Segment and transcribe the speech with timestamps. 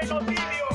[0.00, 0.72] Genocidio.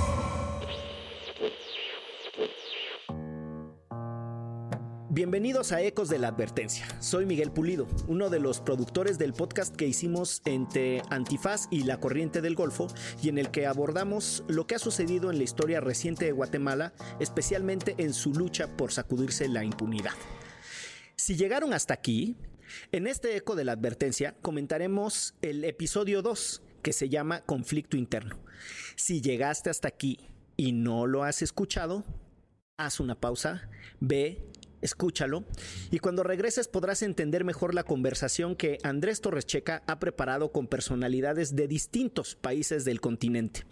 [5.10, 6.86] Bienvenidos a Ecos de la Advertencia.
[7.00, 12.00] Soy Miguel Pulido, uno de los productores del podcast que hicimos entre Antifaz y la
[12.00, 12.88] Corriente del Golfo
[13.24, 16.94] y en el que abordamos lo que ha sucedido en la historia reciente de Guatemala,
[17.20, 20.14] especialmente en su lucha por sacudirse la impunidad.
[21.16, 22.36] Si llegaron hasta aquí,
[22.92, 28.40] en este Eco de la Advertencia comentaremos el episodio 2 que se llama Conflicto Interno.
[28.96, 30.20] Si llegaste hasta aquí
[30.56, 32.04] y no lo has escuchado,
[32.78, 34.44] haz una pausa, ve,
[34.82, 35.44] escúchalo
[35.92, 41.56] y cuando regreses podrás entender mejor la conversación que Andrés Torrescheca ha preparado con personalidades
[41.56, 43.64] de distintos países del continente.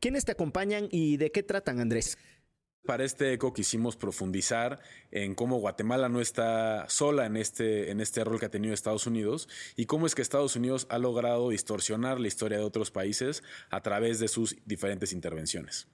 [0.00, 2.18] ¿Quiénes te acompañan y de qué tratan, Andrés?
[2.86, 8.22] Para este eco quisimos profundizar en cómo Guatemala no está sola en este, en este
[8.22, 12.20] rol que ha tenido Estados Unidos y cómo es que Estados Unidos ha logrado distorsionar
[12.20, 15.88] la historia de otros países a través de sus diferentes intervenciones.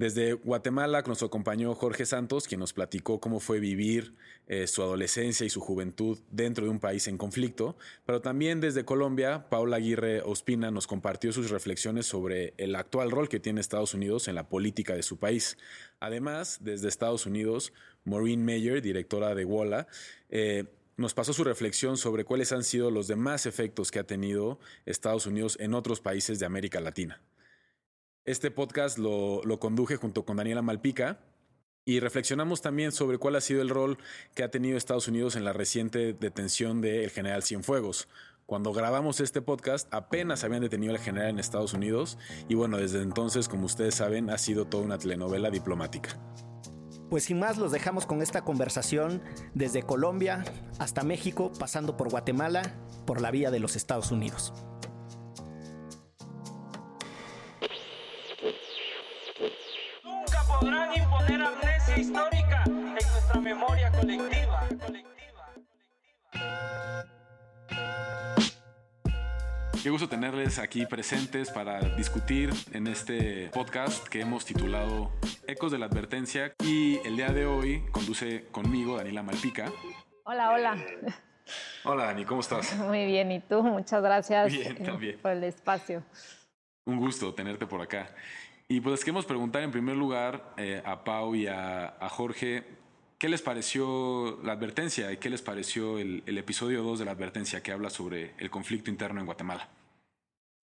[0.00, 4.14] Desde Guatemala nos acompañó Jorge Santos, quien nos platicó cómo fue vivir
[4.46, 8.86] eh, su adolescencia y su juventud dentro de un país en conflicto, pero también desde
[8.86, 13.92] Colombia, Paula Aguirre Ospina nos compartió sus reflexiones sobre el actual rol que tiene Estados
[13.92, 15.58] Unidos en la política de su país.
[15.98, 19.86] Además, desde Estados Unidos, Maureen Mayer, directora de WOLA,
[20.30, 20.64] eh,
[20.96, 25.26] nos pasó su reflexión sobre cuáles han sido los demás efectos que ha tenido Estados
[25.26, 27.20] Unidos en otros países de América Latina.
[28.30, 31.18] Este podcast lo, conduje junto con Daniela Malpica
[31.84, 33.98] y reflexionamos también sobre cuál ha sido el rol
[34.36, 38.06] que ha tenido Estados Unidos en la reciente detención del general Cienfuegos.
[38.46, 42.18] Cuando grabamos este podcast apenas habían detenido al general en Estados Unidos
[42.48, 46.16] y bueno, desde entonces, como ustedes saben, ha sido toda una telenovela diplomática.
[47.08, 49.22] Pues sin más, los dejamos con esta conversación
[49.54, 50.44] desde Colombia
[50.78, 52.76] hasta México, pasando por Guatemala,
[53.06, 54.52] por la vía de los Estados Unidos.
[60.60, 64.68] Podrán imponer amnesia histórica en nuestra memoria colectiva.
[69.82, 75.10] Qué gusto tenerles aquí presentes para discutir en este podcast que hemos titulado
[75.46, 79.72] Ecos de la Advertencia y el día de hoy conduce conmigo Daniela Malpica.
[80.24, 80.76] Hola, hola.
[81.84, 82.76] Hola Dani, ¿cómo estás?
[82.76, 83.62] Muy bien, ¿y tú?
[83.62, 85.18] Muchas gracias Bien, también.
[85.18, 86.02] por el espacio.
[86.84, 88.10] Un gusto tenerte por acá.
[88.70, 92.62] Y pues queremos preguntar en primer lugar eh, a Pau y a, a, Jorge,
[93.18, 97.10] ¿qué les pareció la advertencia y qué les pareció el, el episodio 2 de la
[97.10, 99.68] advertencia que habla sobre el conflicto interno en Guatemala?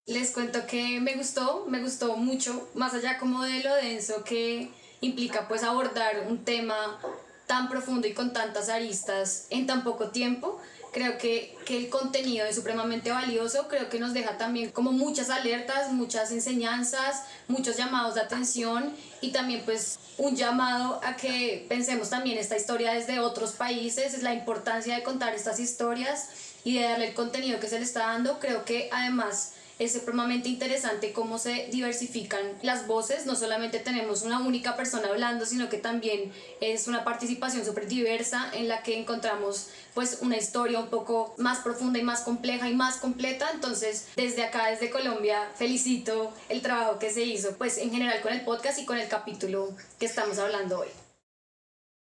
[0.06, 4.70] Les cuento que me gustó, me gustó mucho, más allá como de lo denso que
[5.02, 6.98] implica pues abordar un tema
[7.46, 10.58] tan profundo y con tantas aristas en tan poco tiempo.
[10.98, 15.30] Creo que, que el contenido es supremamente valioso, creo que nos deja también como muchas
[15.30, 22.10] alertas, muchas enseñanzas, muchos llamados de atención y también pues un llamado a que pensemos
[22.10, 26.30] también esta historia desde otros países, es la importancia de contar estas historias
[26.64, 28.40] y de darle el contenido que se le está dando.
[28.40, 33.26] Creo que además es supremamente interesante cómo se diversifican las voces.
[33.26, 38.50] No solamente tenemos una única persona hablando, sino que también es una participación súper diversa
[38.54, 42.74] en la que encontramos pues una historia un poco más profunda y más compleja y
[42.74, 43.48] más completa.
[43.54, 48.32] Entonces, desde acá, desde Colombia, felicito el trabajo que se hizo pues en general con
[48.32, 50.88] el podcast y con el capítulo que estamos hablando hoy.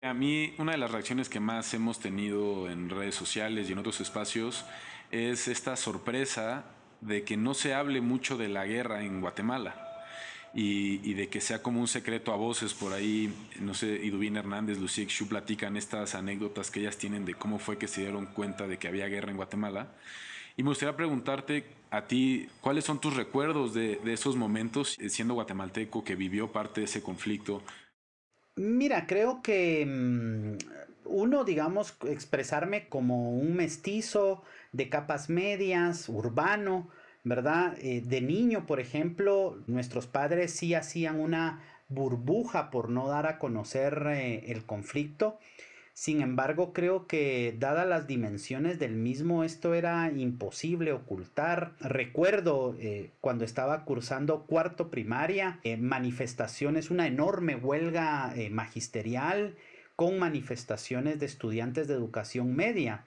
[0.02, 3.80] A mí, una de las reacciones que más hemos tenido en redes sociales y en
[3.80, 4.66] otros espacios
[5.12, 6.64] es esta sorpresa
[7.02, 9.86] de que no se hable mucho de la guerra en Guatemala.
[10.52, 14.80] Y, de que sea como un secreto a voces por ahí, no sé, Idubín Hernández,
[14.80, 18.68] Lucía Xu platican estas anécdotas que ellas tienen de cómo fue que se dieron cuenta
[18.68, 19.90] de que había guerra en Guatemala.
[20.58, 26.04] Y me gustaría preguntarte a ti, ¿cuáles son tus recuerdos de, esos momentos siendo guatemalteco
[26.04, 27.62] que vivió parte de ese conflicto?
[28.56, 30.58] Mira, creo que mmm,
[31.06, 36.90] uno, digamos, expresarme como un mestizo de capas medias, urbano,
[37.24, 37.78] ¿verdad?
[37.82, 43.40] Eh, de niño, por ejemplo, nuestros padres sí hacían una burbuja por no dar a
[43.40, 45.40] conocer eh, el conflicto.
[45.94, 51.74] Sin embargo, creo que dadas las dimensiones del mismo, esto era imposible ocultar.
[51.82, 59.58] Recuerdo eh, cuando estaba cursando cuarto primaria, manifestaciones, una enorme huelga magisterial
[59.98, 63.04] con manifestaciones de estudiantes de educación media.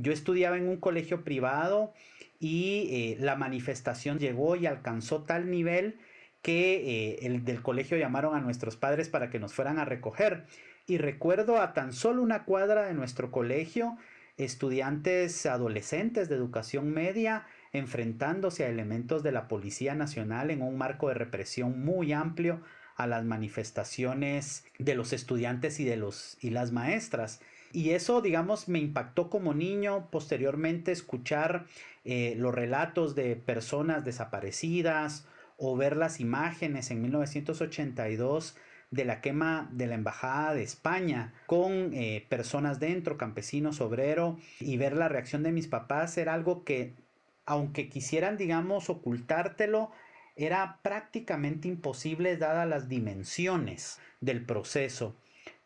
[0.00, 1.92] Yo estudiaba en un colegio privado
[2.38, 5.98] y la manifestación llegó y alcanzó tal nivel
[6.42, 10.46] que el del colegio llamaron a nuestros padres para que nos fueran a recoger
[10.86, 13.96] y recuerdo a tan solo una cuadra de nuestro colegio
[14.36, 21.08] estudiantes adolescentes de educación media enfrentándose a elementos de la Policía Nacional en un marco
[21.08, 22.62] de represión muy amplio
[22.96, 27.40] a las manifestaciones de los estudiantes y de los y las maestras.
[27.72, 30.08] Y eso, digamos, me impactó como niño.
[30.10, 31.66] Posteriormente, escuchar
[32.04, 35.26] eh, los relatos de personas desaparecidas
[35.56, 38.56] o ver las imágenes en 1982
[38.90, 44.76] de la quema de la Embajada de España con eh, personas dentro, campesinos, obrero, y
[44.78, 46.94] ver la reacción de mis papás era algo que,
[47.46, 49.92] aunque quisieran, digamos, ocultártelo,
[50.34, 55.14] era prácticamente imposible dadas las dimensiones del proceso.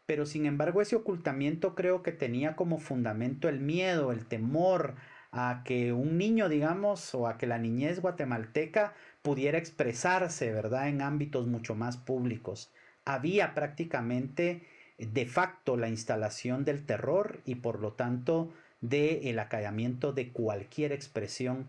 [0.07, 4.95] Pero sin embargo ese ocultamiento creo que tenía como fundamento el miedo, el temor
[5.33, 11.03] a que un niño, digamos, o a que la niñez guatemalteca pudiera expresarse, ¿verdad?, en
[11.03, 12.71] ámbitos mucho más públicos
[13.05, 14.63] había prácticamente
[14.99, 20.93] de facto la instalación del terror y por lo tanto del el acallamiento de cualquier
[20.93, 21.69] expresión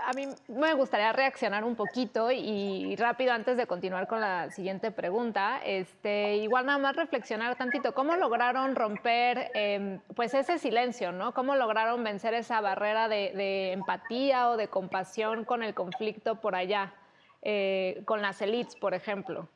[0.00, 4.90] a mí me gustaría reaccionar un poquito y rápido antes de continuar con la siguiente
[4.90, 11.34] pregunta, este, igual nada más reflexionar tantito, ¿cómo lograron romper em, pues ese silencio, ¿no?
[11.34, 16.94] ¿Cómo lograron vencer esa barrera de, empatía o de compasión con el conflicto por allá,
[17.42, 19.48] eh, con las elites, por ejemplo?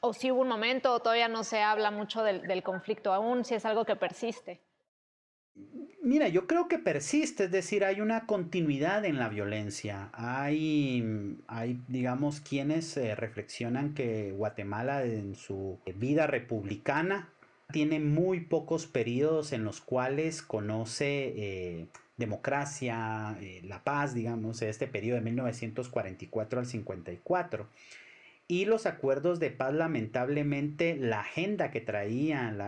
[0.00, 3.54] o si hubo un momento o todavía no se habla mucho del, conflicto aún, si
[3.54, 4.60] es algo que persiste.
[6.02, 10.08] Mira, yo creo que persiste, es decir, hay una continuidad en la violencia.
[10.12, 17.28] Hay, hay digamos, quienes eh, reflexionan que Guatemala en su vida republicana
[17.70, 21.86] tiene muy pocos periodos en los cuales conoce eh,
[22.16, 27.68] democracia, eh, la paz, digamos, este periodo de 1944 al 54
[28.50, 32.58] y los acuerdos de paz, lamentablemente, la agenda que traían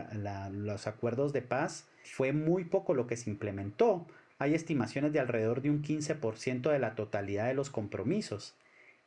[0.52, 4.06] los acuerdos de paz fue muy poco lo que se implementó.
[4.38, 8.54] Hay estimaciones de alrededor de un 15% de la totalidad de los compromisos.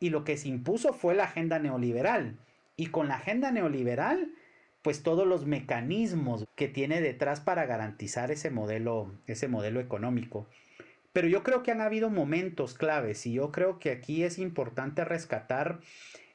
[0.01, 2.35] Y lo que se impuso fue la agenda neoliberal.
[2.75, 4.33] Y con la agenda neoliberal,
[4.81, 10.45] pues todos los mecanismos que tiene detrás para garantizar ese modelo, ese modelo económico.
[11.15, 15.05] Pero yo creo que han habido momentos claves y yo creo que aquí es importante
[15.05, 15.79] rescatar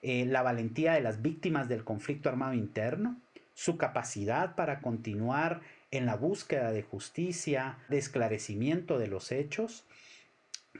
[0.00, 3.20] eh, la valentía de las víctimas del conflicto armado interno,
[3.52, 5.60] su capacidad para continuar
[5.90, 9.84] en la búsqueda de justicia, de esclarecimiento de los hechos.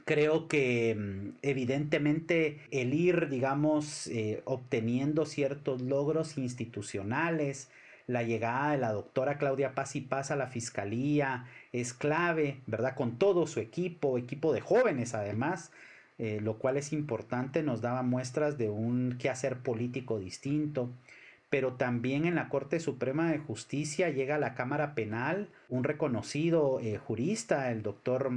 [0.03, 7.69] Creo que mm, evidentemente el ir, digamos, eh, obteniendo ciertos logros institucionales,
[8.07, 12.95] la llegada de la doctora Claudia Paz y Paz a la fiscalía es clave, ¿verdad?
[12.95, 15.71] Con todo su equipo, equipo de jóvenes además,
[16.17, 20.89] eh, lo cual es importante, nos daba muestras de un quehacer político distinto.
[21.49, 26.79] Pero también en la Corte Suprema de Justicia llega a la Cámara Penal un reconocido
[26.79, 28.31] eh, jurista, el doctor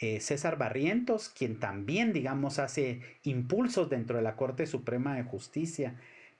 [0.00, 5.94] eh, César Barrientos, quien también, digamos, hace impulsos dentro de la Corte Suprema de Justicia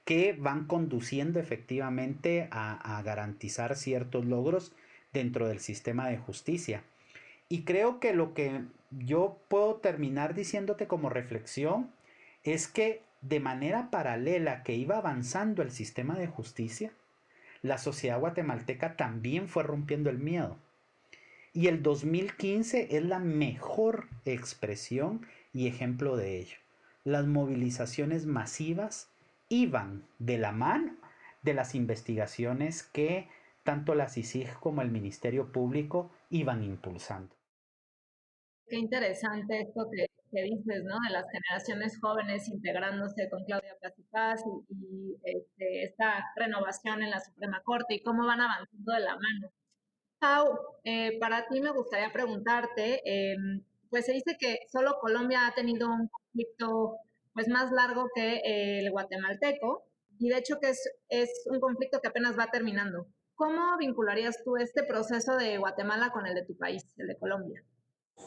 [0.09, 4.71] que van conduciendo efectivamente a garantizar ciertos logros
[5.13, 6.81] dentro del sistema de justicia.
[7.47, 11.91] Y creo que lo que yo puedo terminar diciéndote como reflexión
[12.43, 16.91] es que de manera paralela que iba avanzando el sistema de justicia,
[17.61, 20.57] la sociedad guatemalteca también fue rompiendo el miedo.
[21.53, 26.57] Y el 2015 es la mejor expresión y ejemplo de ello.
[27.03, 29.07] Las movilizaciones masivas
[29.49, 30.95] iban de la mano
[31.41, 33.27] de las investigaciones que
[33.63, 37.35] tanto la CICIG como el Ministerio Público iban impulsando.
[38.67, 40.07] Qué interesante esto que,
[40.43, 40.95] dices, ¿no?
[41.07, 43.75] De las generaciones jóvenes integrándose con Claudia
[44.11, 49.15] Paz y, este, esta renovación en la Suprema Corte y cómo van avanzando de la
[49.15, 49.51] mano.
[50.19, 55.53] Pau, eh, para ti me gustaría preguntarte, em, pues se dice que solo Colombia ha
[55.55, 56.97] tenido un conflicto
[57.33, 59.85] pues más largo que el guatemalteco
[60.19, 63.07] y de hecho que es, es un conflicto que apenas va terminando.
[63.35, 67.63] ¿Cómo vincularías tú este proceso de Guatemala con el de tu país, el de Colombia?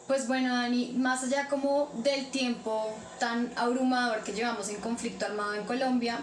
[0.06, 5.54] Pues bueno, Dani, más allá como del tiempo tan abrumador que llevamos en conflicto armado
[5.54, 6.18] en Colombia,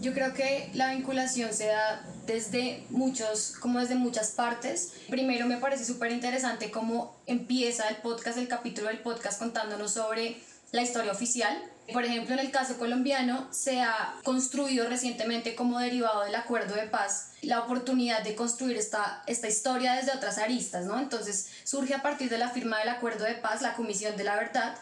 [0.00, 4.94] yo creo que la vinculación se da desde muchos, como desde muchas partes.
[5.08, 10.36] Primero me parece súper interesante cómo empieza el podcast, el capítulo del podcast contándonos sobre
[10.72, 11.56] la historia oficial.
[11.92, 16.86] Por ejemplo, en el caso colombiano se ha construido recientemente como derivado del acuerdo de
[16.86, 20.98] paz la oportunidad de construir esta, esta historia desde otras aristas, ¿no?
[20.98, 24.36] Entonces surge a partir de la firma del acuerdo de paz la Comisión de la
[24.36, 24.76] Verdad,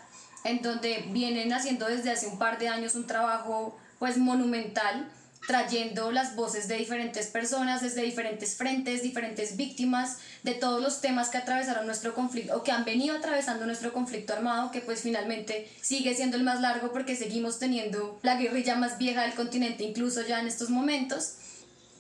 [0.45, 5.09] en donde vienen haciendo desde hace un par de años un trabajo pues monumental
[5.47, 11.29] trayendo las voces de diferentes personas, desde diferentes frentes, diferentes víctimas, de todos los temas
[11.29, 15.69] que atravesaron nuestro conflicto o que han venido atravesando nuestro conflicto armado, que pues finalmente
[15.81, 20.23] sigue siendo el más largo porque seguimos teniendo la guerrilla más vieja del continente incluso
[20.23, 21.35] ya en estos momentos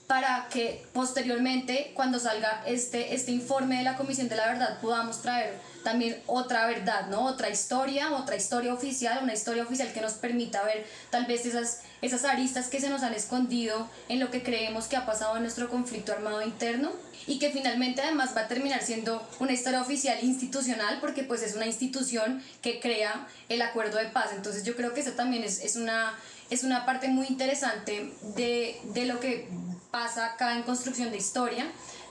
[0.06, 5.20] para que posteriormente cuando salga este, este informe de la Comisión de la Verdad podamos
[5.20, 7.26] traer también otra verdad, ¿no?
[7.26, 11.82] Otra historia, otra historia oficial, una historia oficial que nos permita ver tal vez esas,
[12.02, 15.42] esas aristas que se nos han escondido en lo que creemos que ha pasado en
[15.42, 16.90] nuestro conflicto armado interno
[17.28, 21.54] y que finalmente además va a terminar siendo una historia oficial institucional porque pues es
[21.54, 24.30] una institución que crea el acuerdo de paz.
[24.34, 26.14] Entonces yo creo que eso también es, es una,
[26.50, 29.48] es una parte muy interesante de, de lo que
[29.90, 31.66] pasa acá en construcción de historia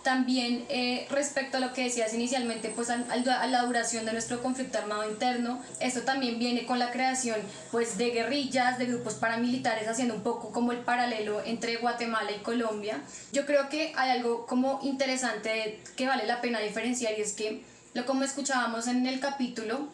[0.06, 4.78] también eh, respecto a lo que decías inicialmente, pues a, la duración de nuestro conflicto
[4.78, 7.38] armado interno, esto también viene con la creación
[7.72, 12.44] pues de guerrillas, de grupos paramilitares, haciendo un poco como el paralelo entre Guatemala y
[12.44, 13.02] Colombia.
[13.34, 17.64] Yo creo que hay algo como interesante que vale la pena diferenciar y es que
[17.96, 19.88] lo como escuchábamos en el capítulo,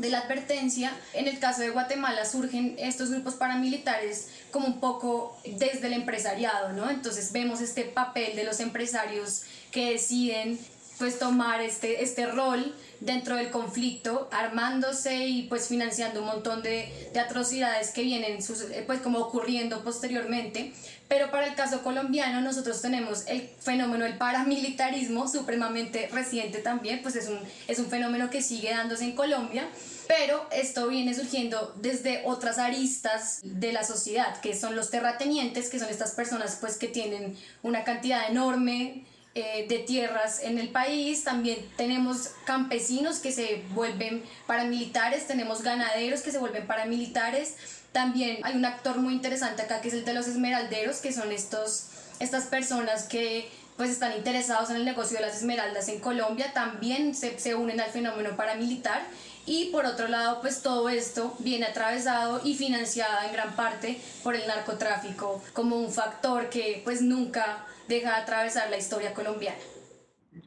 [0.00, 0.92] de la advertencia.
[1.14, 6.72] En el caso de Guatemala surgen estos grupos paramilitares como un poco desde el empresariado,
[6.72, 6.90] ¿no?
[6.90, 10.58] Entonces vemos este papel de los empresarios que deciden
[10.98, 17.10] pues tomar este, este rol dentro del conflicto, armándose y pues financiando un montón de,
[17.14, 18.38] de atrocidades que vienen
[18.86, 20.74] pues como ocurriendo posteriormente.
[21.10, 27.16] Pero para el caso colombiano nosotros tenemos el fenómeno del paramilitarismo supremamente reciente también, pues
[27.16, 29.68] es un, es un fenómeno que sigue dándose en Colombia
[30.10, 35.78] pero esto viene surgiendo desde otras aristas de la sociedad, que son los terratenientes, que
[35.78, 41.22] son estas personas pues que tienen una cantidad enorme eh, de tierras en el país,
[41.22, 47.54] también tenemos campesinos que se vuelven paramilitares, tenemos ganaderos que se vuelven paramilitares,
[47.92, 51.30] también hay un actor muy interesante acá que es el de los esmeralderos, que son
[51.30, 51.86] estos,
[52.18, 57.14] estas personas que pues están interesados en el negocio de las esmeraldas en Colombia, también
[57.14, 59.00] se, se unen al fenómeno paramilitar.
[59.46, 64.36] Y por otro lado, pues todo esto viene atravesado y financiado en gran parte por
[64.36, 69.58] el narcotráfico como un factor que pues nunca deja de atravesar la historia colombiana.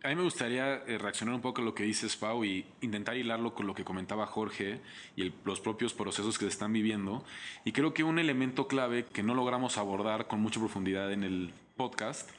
[0.01, 3.17] A mí me gustaría eh, reaccionar un poco a lo que dices, Pau, y intentar
[3.17, 4.79] hilarlo con lo que comentaba Jorge
[5.17, 7.23] y los propios procesos que se están viviendo.
[7.65, 11.53] Y creo que un elemento clave que no logramos abordar con mucha profundidad en el
[11.75, 12.29] podcast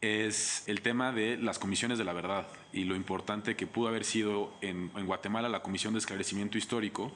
[0.00, 4.04] es el tema de las comisiones de la verdad y lo importante que pudo haber
[4.04, 7.12] sido en, Guatemala la Comisión de Esclarecimiento Histórico.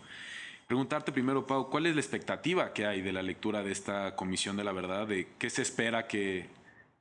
[0.68, 4.56] Preguntarte primero, Pau, ¿cuál es la expectativa que hay de la lectura de esta Comisión
[4.56, 5.08] de la Verdad?
[5.08, 6.48] ¿De qué se espera que,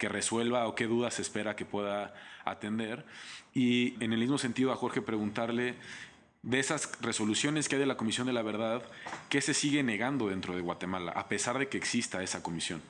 [0.01, 3.05] que resuelva o qué dudas espera que pueda atender?
[3.53, 5.75] Y en el mismo sentido a Jorge preguntarle
[6.41, 8.81] de esas resoluciones que hay de la Comisión de la Verdad,
[9.29, 12.81] ¿qué se sigue negando dentro de Guatemala a pesar de que exista esa comisión?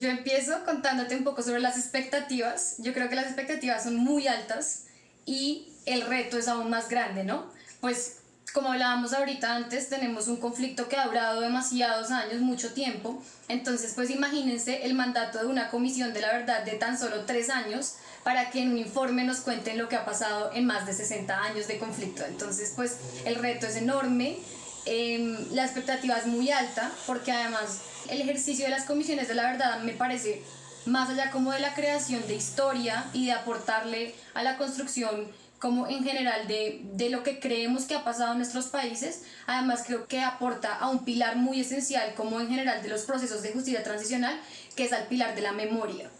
[0.00, 2.76] Yo empiezo contándote un poco sobre las expectativas.
[2.78, 4.86] Yo creo que las expectativas son muy altas
[5.26, 7.50] y el reto es aún más grande, ¿no?
[7.82, 8.22] Pues
[8.52, 13.22] como hablábamos ahorita antes, tenemos un conflicto que ha durado demasiados años, mucho tiempo.
[13.48, 17.50] Entonces, pues imagínense el mandato de una comisión de la verdad de tan solo tres
[17.50, 20.94] años para que en un informe nos cuenten lo que ha pasado en más de
[20.94, 22.24] 60 años de conflicto.
[22.24, 24.38] Entonces, pues el reto es enorme,
[24.86, 29.50] eh, la expectativa es muy alta, porque además el ejercicio de las comisiones de la
[29.50, 30.42] verdad me parece
[30.86, 35.86] más allá como de la creación de historia y de aportarle a la construcción como
[35.86, 40.06] en general de, de, lo que creemos que ha pasado en nuestros países, además creo
[40.06, 43.82] que aporta a un pilar muy esencial como en general de los procesos de justicia
[43.82, 44.38] transicional,
[44.76, 46.10] que es al pilar de la memoria.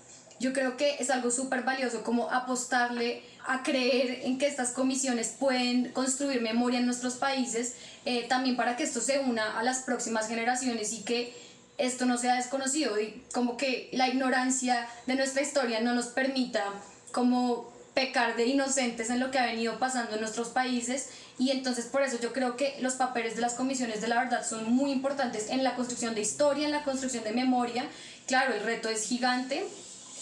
[0.41, 5.35] Yo creo que es algo súper valioso como apostarle a creer en que estas comisiones
[5.39, 7.75] pueden construir memoria en nuestros países,
[8.05, 11.35] eh, también para que esto se una a las próximas generaciones y que
[11.79, 16.65] esto no sea desconocido y como que la ignorancia de nuestra historia no nos permita
[17.13, 21.09] como pecar de inocentes en lo que ha venido pasando en nuestros países.
[21.39, 24.47] Y entonces por eso yo creo que los papeles de las comisiones de la verdad
[24.47, 27.87] son muy importantes en la construcción de historia, en la construcción de memoria.
[28.27, 29.65] Claro, el reto es gigante,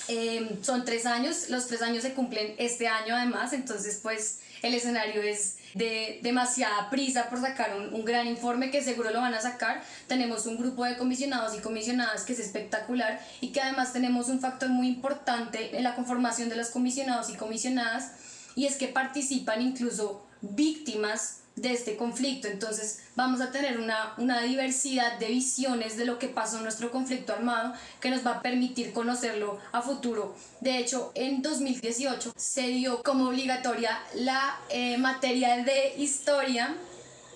[0.08, 4.74] em, son tres años, los tres años se cumplen este año además, entonces pues el
[4.74, 9.40] escenario es de demasiada prisa por sacar un, gran informe que seguro lo van a
[9.40, 9.82] sacar.
[10.06, 14.40] Tenemos un grupo de comisionados y comisionadas que es espectacular y que además tenemos un
[14.40, 18.12] factor muy importante en la conformación de los comisionados y comisionadas
[18.54, 22.48] y es que participan incluso víctimas de este conflicto.
[22.48, 26.90] Entonces vamos a tener una, una, diversidad de visiones de lo que pasó en nuestro
[26.90, 30.34] conflicto armado que nos va a permitir conocerlo a futuro.
[30.60, 36.74] De hecho, en 2018 se dio como obligatoria la eh, materia de historia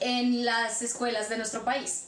[0.00, 2.04] en las escuelas de nuestro país.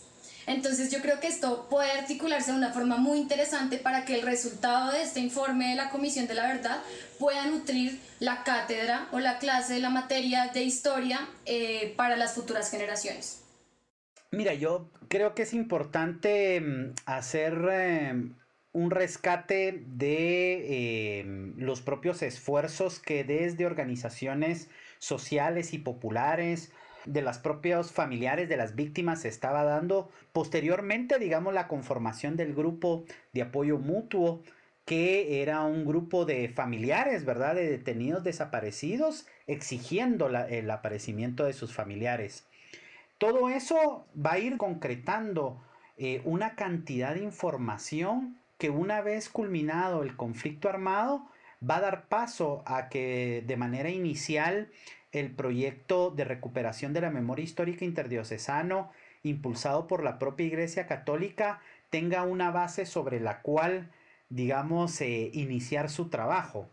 [0.49, 4.23] Entonces yo creo que esto puede articularse de una forma muy interesante para que el
[4.23, 6.83] resultado de este informe de la Comisión de la Verdad
[7.19, 12.35] pueda nutrir la cátedra o la clase de la materia de historia eh, para las
[12.35, 13.45] futuras generaciones.
[14.31, 18.15] Mira, yo creo que es importante mm, hacer eh,
[18.73, 21.25] un rescate de eh,
[21.57, 26.73] los propios esfuerzos que desde organizaciones sociales y populares,
[27.05, 30.11] de las propios familiares de las víctimas se estaba dando.
[30.33, 34.43] Posteriormente, digamos, la conformación del grupo de apoyo mutuo,
[34.85, 41.75] que era un grupo de familiares, ¿verdad?, de detenidos desaparecidos, exigiendo el aparecimiento de sus
[41.75, 42.47] familiares.
[43.19, 45.61] Todo eso va a ir concretando
[45.99, 51.27] eh, una cantidad de información que una vez culminado el conflicto armado,
[51.69, 54.71] va a dar paso a que de manera inicial
[55.13, 58.91] el proyecto de recuperación de la memoria histórica interdiocesano
[59.23, 61.61] impulsado por la propia Iglesia Católica
[61.91, 63.91] tenga una base sobre la cual,
[64.29, 66.69] digamos, eh, iniciar su trabajo.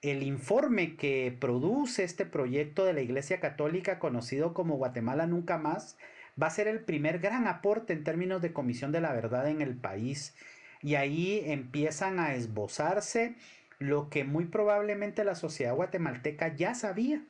[0.00, 5.96] El informe que produce este proyecto de la Iglesia Católica, conocido como Guatemala Nunca Más,
[6.40, 9.60] va a ser el primer gran aporte en términos de comisión de la verdad en
[9.60, 10.34] el país.
[10.82, 13.34] Y ahí empiezan a esbozarse
[13.78, 17.22] lo que muy probablemente la sociedad guatemalteca ya sabía,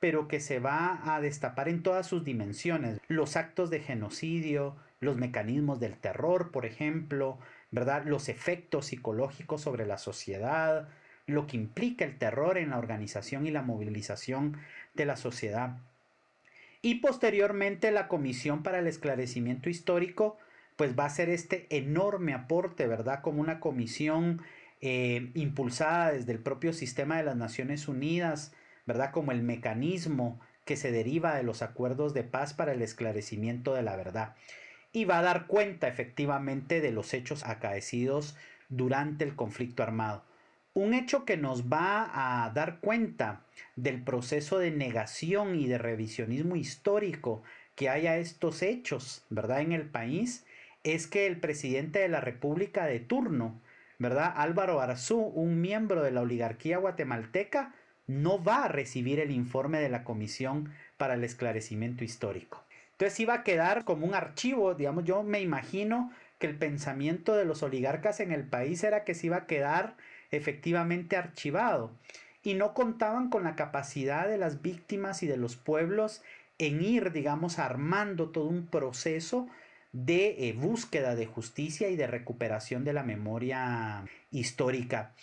[0.00, 2.98] pero que se va a destapar en todas sus dimensiones.
[3.06, 7.38] Los actos de genocidio, los mecanismos del terror, por ejemplo,
[7.70, 8.04] ¿verdad?
[8.06, 10.88] Los efectos psicológicos sobre la sociedad,
[11.26, 14.56] lo que implica el terror en la organización y la movilización
[14.94, 15.76] de la sociedad.
[16.82, 20.38] Y posteriormente la Comisión para el Esclarecimiento Histórico,
[20.76, 23.20] pues va a ser este enorme aporte, ¿verdad?
[23.20, 24.40] Como una comisión
[24.80, 28.54] eh, impulsada desde el propio sistema de las Naciones Unidas,
[28.90, 29.12] ¿verdad?
[29.12, 33.82] Como el mecanismo que se deriva de los acuerdos de paz para el esclarecimiento de
[33.82, 34.34] la verdad.
[34.92, 38.36] Y va a dar cuenta efectivamente de los hechos acaecidos
[38.68, 40.24] durante el conflicto armado.
[40.74, 42.10] Un hecho que nos va
[42.44, 43.42] a dar cuenta
[43.76, 47.44] del proceso de negación y de revisionismo histórico
[47.76, 49.60] que hay a estos hechos, ¿verdad?
[49.60, 50.44] En el país,
[50.82, 53.60] es que el presidente de la República de turno,
[54.00, 54.34] ¿verdad?
[54.36, 57.72] Álvaro Arzú, un miembro de la oligarquía guatemalteca,
[58.10, 62.64] no va a recibir el informe de la Comisión para el Esclarecimiento Histórico.
[62.92, 67.44] Entonces iba a quedar como un archivo, digamos, yo me imagino que el pensamiento de
[67.44, 69.96] los oligarcas en el país era que se iba a quedar
[70.30, 71.92] efectivamente archivado
[72.42, 76.22] y no contaban con la capacidad de las víctimas y de los pueblos
[76.58, 79.48] en ir, digamos, armando todo un proceso
[79.92, 85.14] de eh, búsqueda de justicia y de recuperación de la memoria histórica.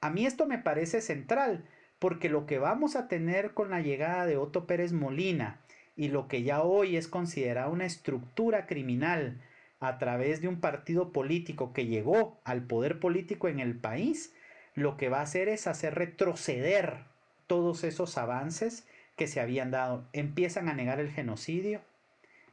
[0.00, 1.64] A mí esto me parece central,
[2.04, 5.62] porque lo que vamos a tener con la llegada de Otto Pérez Molina
[5.96, 9.40] y lo que ya hoy es considerado una estructura criminal
[9.80, 14.34] a través de un partido político que llegó al poder político en el país,
[14.74, 17.06] lo que va a hacer es hacer retroceder
[17.46, 18.86] todos esos avances
[19.16, 20.06] que se habían dado.
[20.12, 21.80] Empiezan a negar el genocidio,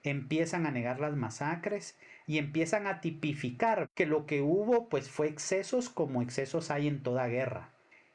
[0.04, 5.28] empiezan a negar las masacres y empiezan a tipificar que lo que hubo pues fue
[5.28, 7.70] excesos como excesos hay en toda guerra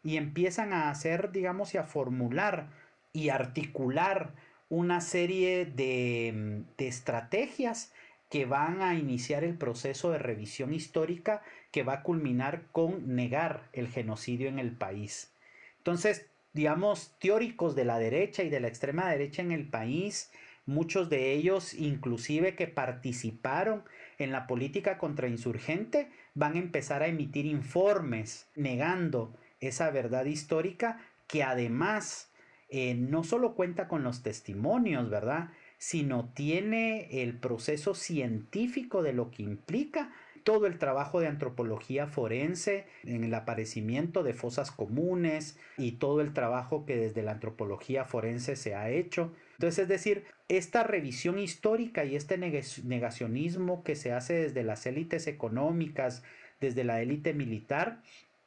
[0.07, 2.69] y empiezan a hacer, digamos, y a formular
[3.13, 4.35] y articular
[4.69, 7.93] una serie de, de estrategias
[8.31, 11.43] que van a iniciar el proceso de revisión histórica
[11.73, 15.33] que va a culminar con negar el genocidio en el país.
[15.79, 20.31] Entonces, digamos, teóricos de la derecha y de la extrema derecha en el país,
[20.67, 23.83] muchos de ellos inclusive que participaron
[24.19, 29.35] en la política contrainsurgente, van a empezar a emitir informes negando
[29.69, 32.33] esa verdad histórica que además
[32.69, 35.51] eh, no solo cuenta con los testimonios, ¿verdad?
[35.79, 40.13] Sino tiene el proceso científico de lo que implica
[40.47, 46.33] todo el trabajo de antropología forense en el aparecimiento de fosas comunes y todo el
[46.33, 49.35] trabajo que desde la antropología forense se ha hecho.
[49.55, 55.27] Entonces, es decir, esta revisión histórica y este negacionismo que se hace desde las élites
[55.27, 56.23] económicas,
[56.61, 58.01] desde la élite militar,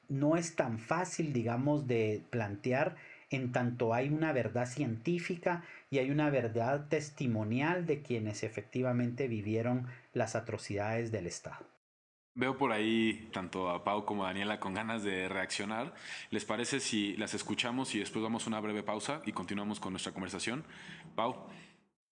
[0.10, 2.96] no es tan fácil, digamos, de plantear
[3.30, 9.88] en tanto hay una verdad científica y hay una verdad testimonial de quienes efectivamente vivieron
[10.14, 11.66] las atrocidades del Estado.
[12.36, 15.94] Veo por ahí tanto a Pau como a Daniela con ganas de reaccionar.
[16.32, 20.14] ¿Les parece si las escuchamos y después damos una breve pausa y continuamos con nuestra
[20.14, 20.64] conversación?
[21.16, 21.36] Pau.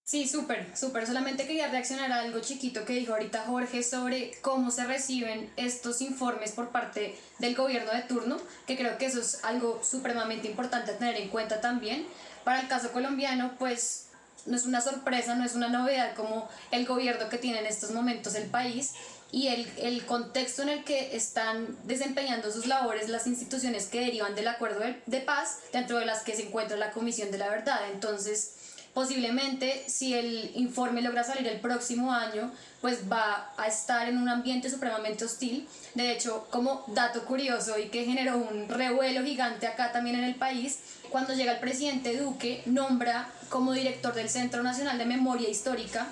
[0.08, 1.06] Sí, súper, súper.
[1.06, 6.02] Solamente quería reaccionar a algo chiquito que dijo ahorita Jorge sobre cómo se reciben estos
[6.02, 10.92] informes por parte del gobierno de turno, que creo que eso es algo supremamente importante
[10.92, 12.08] a tener en cuenta también.
[12.46, 14.06] Para el caso colombiano, pues
[14.46, 17.92] no es una sorpresa, no es una novedad como el gobierno que tiene en estos
[17.92, 18.94] momentos el país
[19.34, 24.36] y el, el contexto en el que están desempeñando sus labores las instituciones que derivan
[24.36, 27.50] del acuerdo de, de paz, dentro de las que se encuentra la Comisión de la
[27.50, 27.82] Verdad.
[27.92, 28.54] Entonces,
[28.98, 34.28] posiblemente si el informe logra salir el próximo año, pues va a estar en un
[34.28, 35.68] ambiente supremamente hostil.
[35.94, 40.34] De hecho, como dato curioso y que generó un revuelo gigante acá también en el
[40.34, 40.80] país,
[41.12, 46.08] cuando llega el presidente Duque, nombra como director del Centro Nacional de Memoria Histórica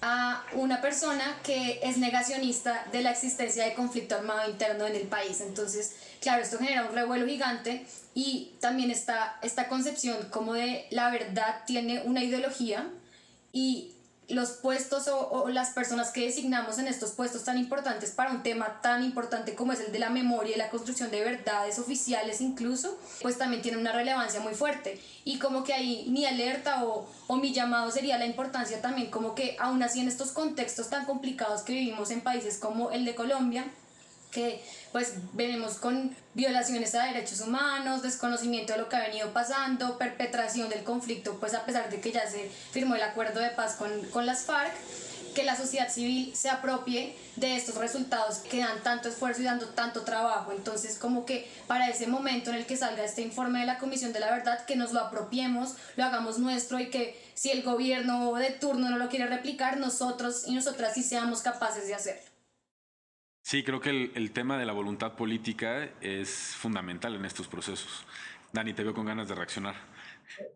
[0.00, 5.08] a una persona que es negacionista de la existencia de conflicto armado interno en el
[5.08, 5.40] país.
[5.40, 7.84] Entonces, claro, esto genera un revuelo gigante
[8.18, 12.90] y también está esta concepción como de la verdad tiene una ideología
[13.52, 13.92] y
[14.28, 18.80] los puestos o, las personas que designamos en estos puestos tan importantes para un tema
[18.82, 22.98] tan importante como es el de la memoria y la construcción de verdades oficiales incluso,
[23.22, 25.00] pues también tiene una relevancia muy fuerte.
[25.24, 29.36] Y como que ahí mi alerta o, o mi llamado sería la importancia también como
[29.36, 33.14] que aún así en estos contextos tan complicados que vivimos en países como el de
[33.14, 33.64] Colombia,
[34.30, 34.62] que
[34.92, 40.68] pues venimos con violaciones a derechos humanos, desconocimiento de lo que ha venido pasando, perpetración
[40.68, 43.90] del conflicto, pues a pesar de que ya se firmó el acuerdo de paz con,
[44.10, 44.72] con las FARC,
[45.34, 49.66] que la sociedad civil se apropie de estos resultados que dan tanto esfuerzo y dando
[49.66, 50.50] tanto trabajo.
[50.52, 54.12] Entonces, como que para ese momento en el que salga este informe de la Comisión
[54.12, 58.34] de la Verdad, que nos lo apropiemos, lo hagamos nuestro y que si el gobierno
[58.34, 62.27] de turno no lo quiere replicar, nosotros y nosotras sí seamos capaces de hacerlo.
[63.48, 68.04] Sí, creo que el, tema de la voluntad política es fundamental en estos procesos.
[68.52, 69.74] Dani, te veo con ganas de reaccionar.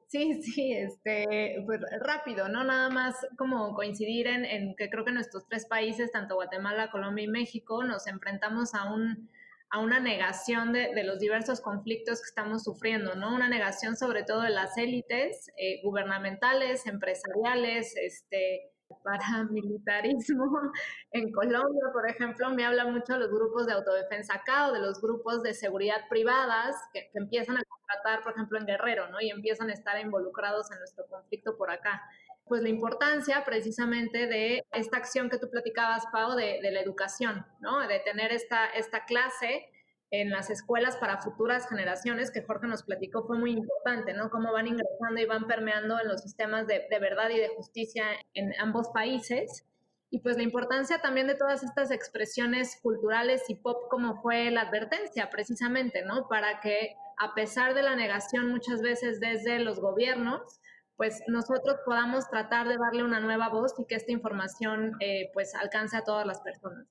[0.08, 2.64] Sí, sí, este, pues rápido, ¿no?
[2.64, 7.28] Nada más como coincidir en, que creo que nuestros tres países, tanto Guatemala, Colombia y
[7.28, 9.30] México, nos enfrentamos a un
[9.70, 13.34] a una negación de, de, los diversos conflictos que estamos sufriendo, ¿no?
[13.34, 18.71] Una negación sobre todo de las élites eh, gubernamentales, empresariales, este,
[19.02, 20.60] paramilitarismo
[21.12, 24.80] en Colombia, por ejemplo, me habla mucho de los grupos de autodefensa acá o de
[24.80, 29.20] los grupos de seguridad privadas que, empiezan a contratar, por ejemplo, en Guerrero, ¿no?
[29.20, 32.02] Y empiezan a estar involucrados en nuestro conflicto por acá.
[32.46, 37.80] Pues la importancia precisamente de esta acción que tú platicabas, Pau, de, la educación, ¿no?
[37.86, 39.68] De tener esta clase
[40.12, 44.28] en las escuelas para futuras generaciones, que Jorge nos platicó, fue muy importante, ¿no?
[44.28, 48.04] Cómo van ingresando y van permeando en los sistemas de, de, verdad y de justicia
[48.34, 49.66] en ambos países.
[50.10, 54.60] Y pues la importancia también de todas estas expresiones culturales y pop, como fue la
[54.60, 56.28] advertencia, precisamente, ¿no?
[56.28, 60.60] Para que a pesar de la negación muchas veces desde los gobiernos,
[60.96, 65.54] pues nosotros podamos tratar de darle una nueva voz y que esta información eh, pues
[65.54, 66.86] alcance a todas las personas.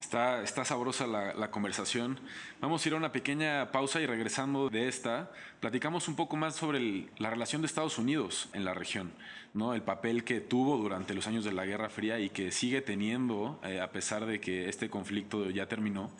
[0.00, 2.18] Está, está sabrosa la, conversación.
[2.62, 5.30] Vamos a ir a una pequeña pausa y regresando de esta,
[5.60, 9.12] platicamos un poco más sobre la relación de Estados Unidos en la región,
[9.52, 9.74] ¿no?
[9.74, 13.60] el papel que tuvo durante los años de la Guerra Fría y que sigue teniendo
[13.62, 16.10] eh, a pesar de que este conflicto ya terminó.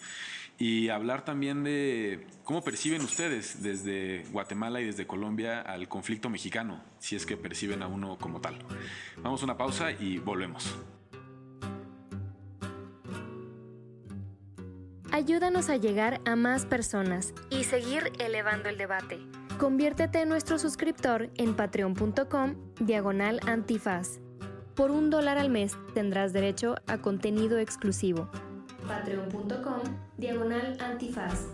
[0.59, 6.83] Y hablar también de cómo perciben ustedes desde Guatemala y desde Colombia al conflicto mexicano,
[6.99, 8.59] si es que perciben a uno como tal.
[9.23, 10.77] Vamos a una pausa y volvemos.
[15.19, 19.19] Ayúdanos a llegar a más personas y seguir elevando el debate.
[19.59, 24.21] Conviértete en nuestro suscriptor en patreon.com diagonal antifaz.
[24.77, 28.31] Por un dólar al mes tendrás derecho a contenido exclusivo.
[28.87, 29.81] Patreon.com
[30.19, 31.49] diagonal antifaz.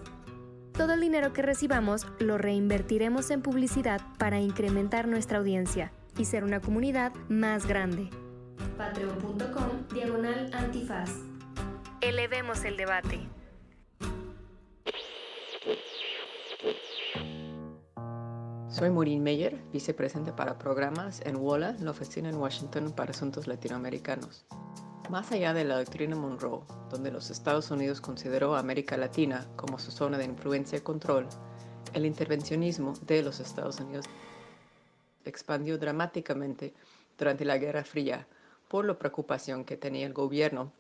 [0.72, 6.44] Todo el dinero que recibamos lo reinvertiremos en publicidad para incrementar nuestra audiencia y ser
[6.44, 8.11] una comunidad más grande.
[8.77, 11.11] Patreon.com diagonal antifaz.
[12.03, 13.27] Elevemos el debate.
[18.74, 24.46] Soy Maureen Meyer, vicepresidente para programas en WOLA, la oficina en Washington para asuntos latinoamericanos.
[25.08, 29.78] Más allá de la doctrina Monroe, donde los Estados Unidos consideró a América Latina como
[29.78, 31.28] su zona de influencia y control,
[31.92, 34.06] el intervencionismo de los Estados Unidos
[35.24, 36.74] expandió dramáticamente
[37.16, 38.26] durante la Guerra Fría
[38.66, 40.72] por la preocupación que tenía el gobierno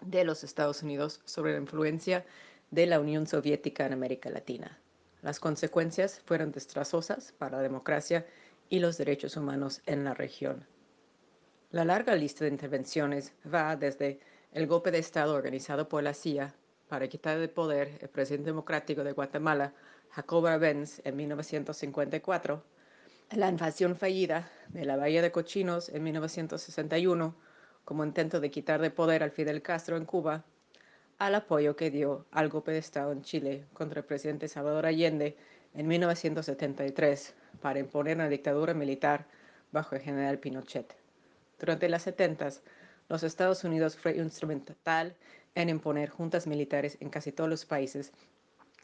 [0.00, 2.26] de los Estados Unidos sobre la influencia
[2.72, 4.80] de la Unión Soviética en América Latina.
[5.22, 8.26] Las consecuencias fueron destrozosas para la democracia
[8.68, 10.66] y los derechos humanos en la región.
[11.70, 14.20] La larga lista de intervenciones va desde
[14.52, 16.54] el golpe de Estado organizado por la CIA
[16.88, 19.72] para quitar de poder el presidente democrático de Guatemala,
[20.10, 22.62] Jacob Arbenz, en 1954,
[23.32, 27.34] la invasión fallida de la Bahía de Cochinos en 1961
[27.86, 30.44] como intento de quitar de poder al Fidel Castro en Cuba,
[31.18, 35.36] al apoyo que dio al golpe de Estado en Chile contra el presidente Salvador Allende
[35.74, 39.26] en 1973 para imponer una dictadura militar
[39.72, 40.94] bajo el general Pinochet.
[41.58, 42.50] Durante las 70
[43.08, 45.16] los Estados Unidos fue instrumental
[45.54, 48.12] en imponer juntas militares en casi todos los países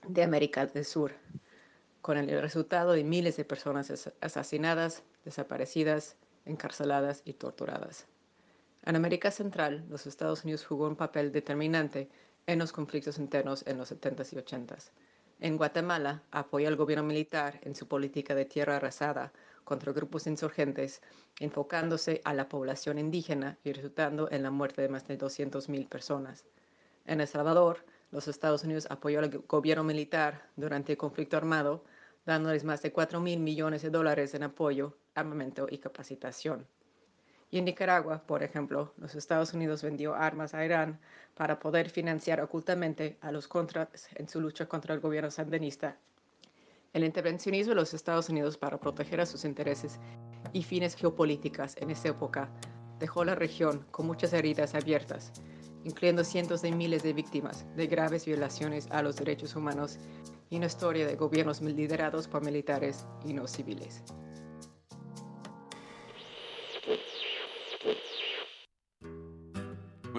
[0.08, 1.12] de América del Sur,
[2.00, 8.06] con el resultado de miles de personas asesinadas, desaparecidas, encarceladas y torturadas.
[8.84, 12.08] En América Central, los Estados Unidos jugó un papel determinante
[12.48, 14.90] en los conflictos internos en los 70s y 80s.
[15.38, 21.00] En Guatemala, apoyó al gobierno militar en su política de tierra arrasada contra grupos insurgentes,
[21.38, 26.44] enfocándose a la población indígena y resultando en la muerte de más de 200.000 personas.
[27.06, 31.84] En El Salvador, los Estados Unidos apoyó al gobierno militar durante el conflicto armado,
[32.26, 36.66] dándoles más de 4 mil millones de dólares en apoyo, armamento y capacitación.
[37.52, 40.98] Y en Nicaragua, por ejemplo, los Estados Unidos vendió armas a Irán
[41.36, 45.96] para poder financiar ocultamente a los contras en su lucha contra el gobierno sandinista.
[46.92, 50.00] El intervencionismo de los Estados Unidos para proteger a sus intereses
[50.52, 52.48] y fines geopolíticas en esa época
[52.98, 55.32] dejó la región con muchas heridas abiertas
[55.84, 59.98] incluyendo cientos de miles de víctimas de graves violaciones a los derechos humanos
[60.50, 64.02] y una historia de gobiernos liderados por militares y no civiles.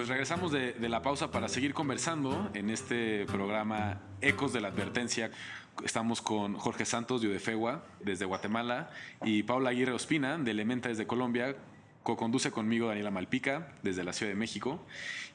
[0.04, 4.68] Pues regresamos de, de, la pausa para seguir conversando en este programa Ecos de la
[4.68, 5.30] Advertencia.
[5.82, 8.90] Estamos con Jorge Santos de Udefegua desde Guatemala
[9.24, 11.56] y Paula Aguirre Ospina de Elementa desde Colombia
[12.02, 14.84] Co-conduce conmigo Daniela Malpica desde la Ciudad de México.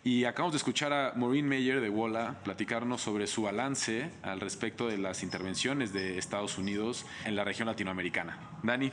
[0.04, 4.88] Y acabamos de escuchar a Maureen Mayer de WOLA platicarnos sobre su balance al respecto
[4.88, 8.38] de las intervenciones de Estados Unidos en la región latinoamericana.
[8.62, 8.92] Dani.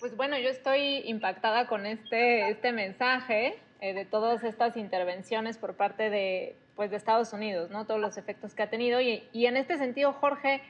[0.00, 5.76] Pues bueno, yo estoy impactada con este, este mensaje eh, de todas estas intervenciones por
[5.76, 7.84] parte de, pues, de Estados Unidos, ¿no?
[7.84, 8.98] Todos los efectos que ha tenido.
[9.02, 10.62] Y, en este sentido, Jorge,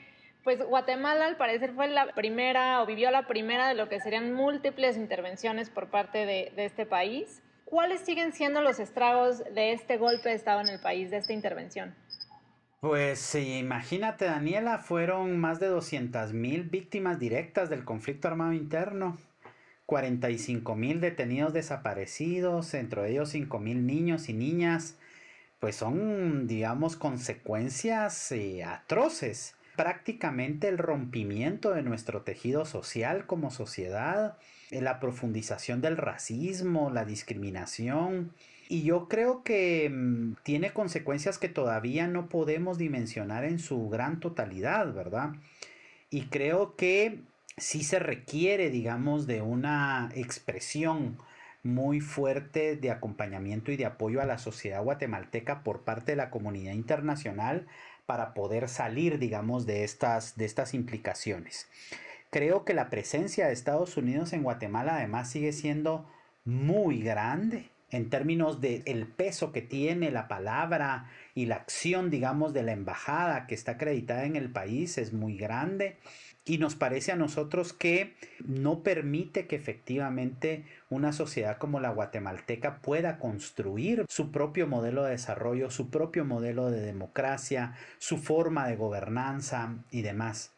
[0.42, 4.33] pues Guatemala al parecer fue la primera o vivió la primera de lo que serían
[4.33, 7.40] múltiples intervenciones por parte de, este país.
[7.64, 11.33] ¿Cuáles siguen siendo los estragos de este golpe de Estado en el país, de esta
[11.33, 11.94] intervención?
[12.81, 19.18] Pues imagínate, Daniela, fueron más de 200 mil víctimas directas del conflicto armado interno,
[19.87, 24.97] 45 mil detenidos desaparecidos, entre ellos 5 mil niños y niñas,
[25.59, 34.38] pues son, digamos, consecuencias eh, atroces prácticamente el rompimiento de nuestro tejido social como sociedad,
[34.70, 38.33] eh, la profundización del racismo, la discriminación.
[38.68, 44.20] Y yo creo que mm, tiene consecuencias que todavía no podemos dimensionar en su gran
[44.20, 45.33] totalidad, ¿verdad?
[46.11, 47.18] Y creo que
[47.57, 51.19] sí se requiere, digamos, de una expresión
[51.62, 56.31] muy fuerte de acompañamiento y de apoyo a la sociedad guatemalteca por parte de la
[56.31, 57.67] comunidad internacional
[58.07, 61.69] para poder salir, digamos, de estas, de estas implicaciones.
[62.31, 66.07] Creo que la presencia de Estados Unidos en Guatemala además sigue siendo
[66.45, 72.53] muy grande en términos de el peso que tiene la palabra y la acción, digamos,
[72.53, 75.97] de la embajada que está acreditada en el país es muy grande
[76.44, 82.80] y nos parece a nosotros que no permite que efectivamente una sociedad como la guatemalteca
[82.83, 88.76] pueda construir su propio modelo de desarrollo, su propio modelo de democracia, su forma de
[88.76, 90.52] gobernanza y demás.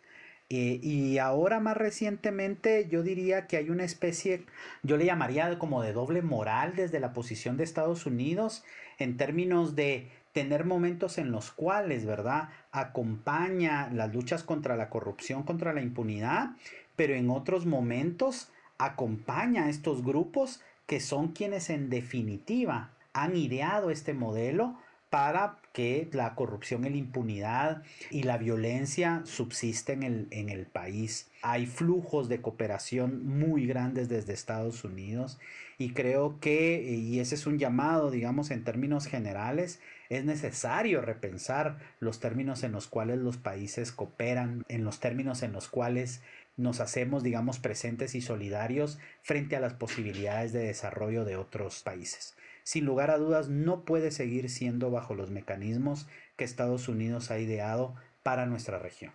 [0.48, 4.44] Eh, y ahora más recientemente yo diría que hay una especie,
[4.84, 8.64] yo le llamaría como de doble moral desde la posición de Estados Unidos
[8.98, 15.44] en términos de tener momentos en los cuales, ¿verdad?, acompaña las luchas contra la corrupción,
[15.44, 16.50] contra la impunidad,
[16.94, 23.90] pero en otros momentos acompaña a estos grupos que son quienes en definitiva han ideado
[23.90, 24.76] este modelo
[25.08, 31.30] para que la corrupción la impunidad y la violencia subsisten en en el país.
[31.40, 35.38] Hay flujos de cooperación muy grandes desde Estados Unidos
[35.78, 41.78] y creo que, y ese es un llamado, digamos, en términos generales, es necesario repensar
[42.00, 46.22] los términos en los cuales los países cooperan, en los términos en los cuales
[46.56, 52.36] nos hacemos, digamos, presentes y solidarios frente a las posibilidades de desarrollo de otros países.
[52.62, 57.38] Sin lugar a dudas, no puede seguir siendo bajo los mecanismos que Estados Unidos ha
[57.38, 59.12] ideado para nuestra región.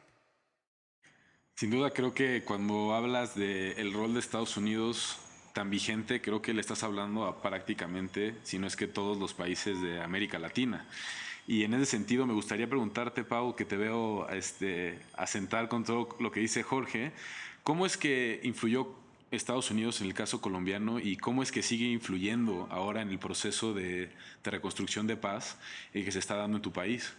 [1.56, 5.20] Sin duda creo que cuando hablas del el rol de Estados Unidos
[5.54, 9.34] tan vigente, creo que le estás hablando a prácticamente, si no es que todos los
[9.34, 10.86] países de América Latina.
[11.48, 16.10] Y en ese sentido me gustaría preguntarte, Pau, que te veo este, asentar con todo
[16.20, 17.12] lo que dice Jorge,
[17.64, 18.96] ¿cómo es que influyó
[19.32, 23.20] Estados Unidos en el caso colombiano y cómo es que sigue influyendo ahora en el
[23.20, 24.10] proceso de,
[24.44, 25.58] de reconstrucción de paz
[25.94, 27.14] eh, que se está dando en tu país?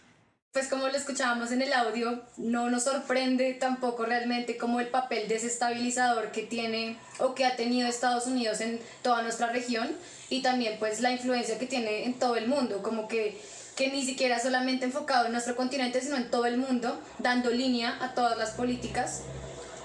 [0.53, 5.27] Pues como lo escuchábamos en el audio, no nos sorprende tampoco realmente como el papel
[5.27, 9.89] desestabilizador que tiene o que ha tenido Estados Unidos en toda nuestra región
[10.29, 13.41] y también pues la influencia que tiene en todo el mundo, como que,
[13.75, 17.97] que ni siquiera solamente enfocado en nuestro continente, sino en todo el mundo, dando línea
[17.99, 19.23] a todas las políticas.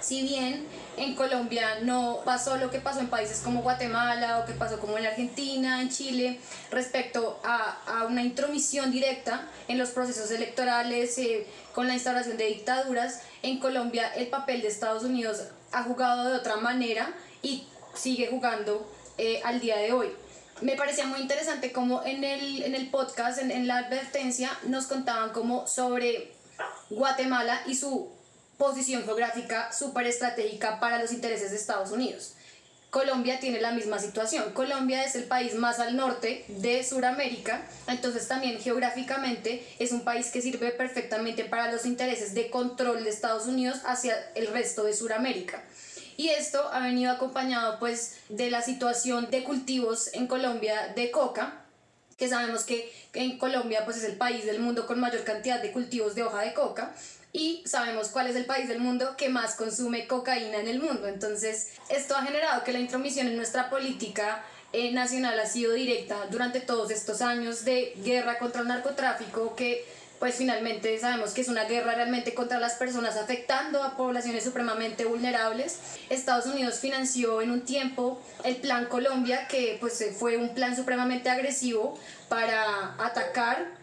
[0.01, 4.53] Si bien en Colombia no pasó lo que pasó en países como Guatemala o que
[4.53, 10.31] pasó como en Argentina, en Chile, respecto a, a una intromisión directa en los procesos
[10.31, 13.23] electorales eh, con la instauración de dictaduras.
[13.43, 18.91] En Colombia el papel de Estados Unidos ha jugado de otra manera y sigue jugando
[19.19, 20.09] eh, al día de hoy.
[20.61, 24.87] Me parecía muy interesante como en el, en el podcast, en, en la advertencia, nos
[24.87, 26.33] contaban como sobre
[26.91, 28.17] Guatemala y su
[28.59, 32.35] posición geográfica súper estratégica para los intereses de Estados Unidos.
[32.90, 34.53] Colombia tiene la misma situación.
[34.53, 40.29] Colombia es el país más al norte de Sudamérica, entonces también geográficamente es un país
[40.29, 44.94] que sirve perfectamente para los intereses de control de Estados Unidos hacia el resto de
[44.94, 45.62] Sudamérica.
[46.16, 51.64] Y esto ha venido acompañado pues de la situación de cultivos en Colombia de coca,
[52.16, 55.73] que sabemos que en Colombia pues es el país del mundo con mayor cantidad de
[55.73, 56.92] cultivos de hoja de coca
[57.33, 61.07] y sabemos cuál es el país del mundo que más consume cocaína en el mundo.
[61.07, 66.27] Entonces, esto ha generado que la intromisión en nuestra política eh, nacional ha sido directa
[66.31, 69.85] durante todos estos años de guerra contra el narcotráfico que
[70.19, 75.05] pues finalmente sabemos que es una guerra realmente contra las personas afectando a poblaciones supremamente
[75.05, 75.79] vulnerables.
[76.11, 81.31] Estados Unidos financió en un tiempo el Plan Colombia, que pues fue un plan supremamente
[81.31, 81.97] agresivo
[82.29, 83.78] para atacar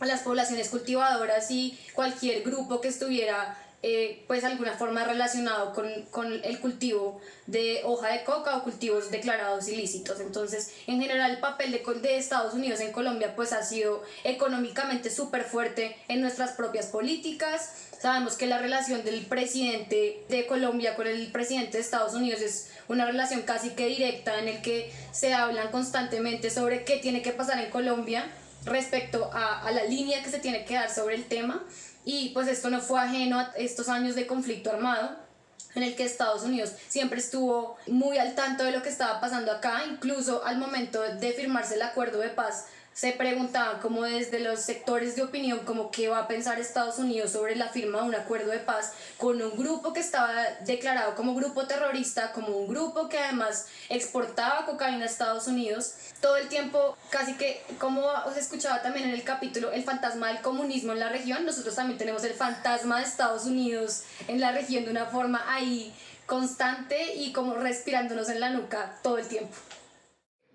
[0.00, 5.88] a las poblaciones cultivadoras y cualquier grupo que estuviera eh, pues alguna forma relacionado con,
[6.10, 10.20] con, el cultivo de hoja de coca o cultivos declarados ilícitos.
[10.20, 15.08] Entonces, en general, el papel de, de Estados Unidos en Colombia pues ha sido económicamente
[15.10, 17.88] súper fuerte en nuestras propias políticas.
[17.98, 22.70] Sabemos que la relación del presidente de Colombia con el presidente de Estados Unidos es
[22.88, 27.32] una relación casi que directa en el que se hablan constantemente sobre qué tiene que
[27.32, 28.30] pasar en Colombia
[28.64, 31.62] respecto a, la línea que se tiene que dar sobre el tema.
[32.04, 35.16] Y pues esto no fue ajeno a estos años de conflicto armado
[35.74, 39.52] en el que Estados Unidos siempre estuvo muy al tanto de lo que estaba pasando
[39.52, 44.60] acá, incluso al momento de firmarse el acuerdo de paz se preguntaban como desde los
[44.60, 48.14] sectores de opinión como qué va a pensar Estados Unidos sobre la firma de un
[48.14, 53.08] acuerdo de paz con un grupo que estaba declarado como grupo terrorista, como un grupo
[53.08, 55.94] que además exportaba cocaína a Estados Unidos.
[56.20, 60.42] Todo el tiempo, casi que como os escuchaba también en el capítulo, el fantasma del
[60.42, 64.84] comunismo en la región, nosotros también tenemos el fantasma de Estados Unidos en la región
[64.84, 65.94] de una forma ahí
[66.26, 69.56] constante y como respirándonos en la nuca todo el tiempo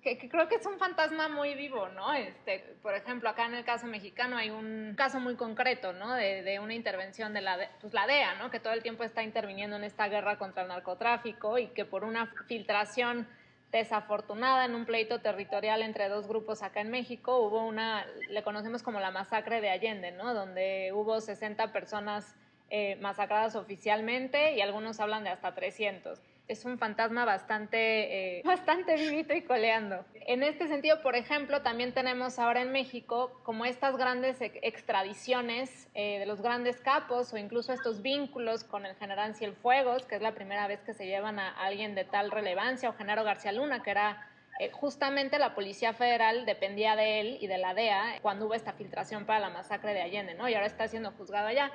[0.05, 2.13] que, creo que es un fantasma muy vivo, ¿no?
[2.13, 6.13] Este, por ejemplo, acá en el caso mexicano hay un caso muy concreto, ¿no?
[6.13, 8.51] De, una intervención de la, pues la DEA, ¿no?
[8.51, 12.03] Que todo el tiempo está interviniendo en esta guerra contra el narcotráfico y que por
[12.03, 13.27] una filtración
[13.71, 18.83] desafortunada en un pleito territorial entre dos grupos acá en México, hubo una, le conocemos
[18.83, 20.35] como la masacre de Allende, ¿no?
[20.35, 22.35] Donde hubo 60 personas
[22.69, 28.95] eh, masacradas oficialmente y algunos hablan de hasta 300 es un fantasma bastante, eh, bastante
[28.95, 30.05] vivito y coleando.
[30.27, 36.19] En este sentido, por ejemplo, también tenemos ahora en México como estas grandes extradiciones eh,
[36.19, 40.34] de los grandes capos o incluso estos vínculos con el general Cielfuegos, que es la
[40.34, 43.91] primera vez que se llevan a alguien de tal relevancia, o Genaro García Luna, que
[43.91, 44.27] era
[44.60, 48.73] eh, justamente la Policía Federal dependía de él y de la DEA cuando hubo esta
[48.73, 50.47] filtración para la masacre de Allende, ¿no?
[50.47, 51.71] Y ahora está siendo juzgado allá.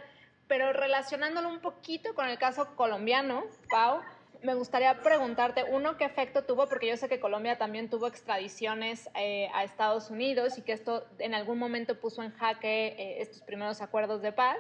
[0.49, 4.01] Pero relacionándolo un poquito con el caso colombiano, Pau,
[4.43, 6.67] me gustaría preguntarte, uno, ¿qué efecto tuvo?
[6.67, 11.07] Porque yo sé que Colombia también tuvo extradiciones eh, a Estados Unidos y que esto
[11.19, 14.59] en algún momento puso en jaque eh, estos primeros acuerdos de paz.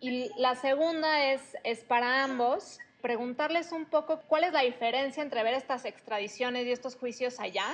[0.00, 5.42] Y la segunda es, es para ambos, preguntarles un poco cuál es la diferencia entre
[5.42, 7.66] ver estas extradiciones y estos juicios allá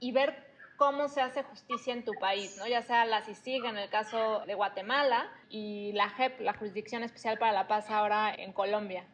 [0.00, 2.66] y ver cómo se hace justicia en tu país, ¿no?
[2.68, 7.36] ya sea la CICIG en el caso de Guatemala y la JEP, la Jurisdicción Especial
[7.36, 9.04] para la Paz ahora en Colombia.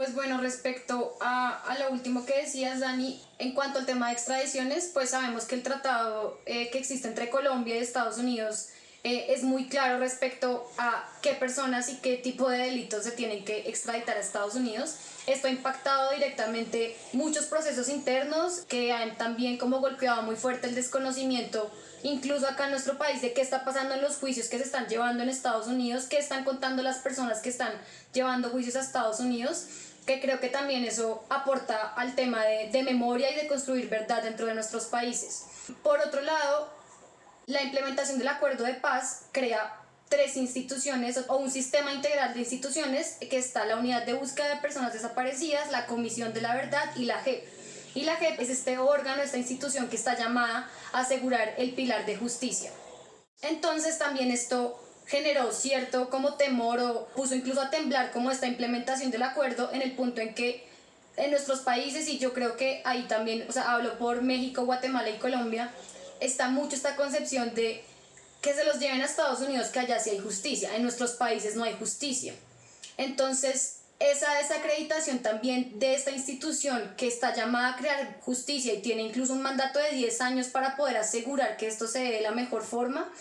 [0.00, 4.14] Pues bueno, respecto a, a, lo último que decías, Dani, en cuanto al tema de
[4.14, 8.70] extradiciones, pues sabemos que el tratado eh, que existe entre Colombia y Estados Unidos
[9.04, 13.44] eh, es muy claro respecto a qué personas y qué tipo de delitos se tienen
[13.44, 14.96] que extraditar a Estados Unidos.
[15.26, 20.74] Esto ha impactado directamente muchos procesos internos que han también como golpeado muy fuerte el
[20.76, 21.70] desconocimiento
[22.02, 24.86] incluso acá en nuestro país, de qué está pasando en los juicios que se están
[24.88, 27.72] llevando en Estados Unidos, qué están contando las personas que están
[28.12, 29.66] llevando juicios a Estados Unidos,
[30.10, 34.24] que creo que también eso aporta al tema de, de memoria y de construir verdad
[34.24, 35.44] dentro de nuestros países.
[35.84, 36.68] Por otro lado,
[37.46, 39.76] la implementación del acuerdo de paz crea
[40.08, 44.56] tres instituciones o un sistema integral de instituciones que está la unidad de búsqueda de
[44.56, 47.44] personas desaparecidas, la Comisión de la Verdad y la JEP.
[47.94, 52.04] Y la JEP es este órgano, esta institución que está llamada a asegurar el pilar
[52.04, 52.72] de justicia.
[53.42, 59.10] Entonces también esto generó cierto como temor o puso incluso a temblar como esta implementación
[59.10, 60.64] del acuerdo en el punto en que
[61.16, 65.10] en nuestros países y yo creo que ahí también, o sea, hablo por México, Guatemala
[65.10, 65.70] y Colombia,
[66.20, 67.82] está mucho esta concepción de
[68.40, 71.56] que se los lleven a Estados Unidos, que allá sí hay justicia, en nuestros países
[71.56, 72.32] no hay justicia.
[72.96, 79.02] Entonces, esa desacreditación también de esta institución que está llamada a crear justicia y tiene
[79.02, 82.30] incluso un mandato de 10 años para poder asegurar que esto se dé de la
[82.30, 83.12] mejor forma,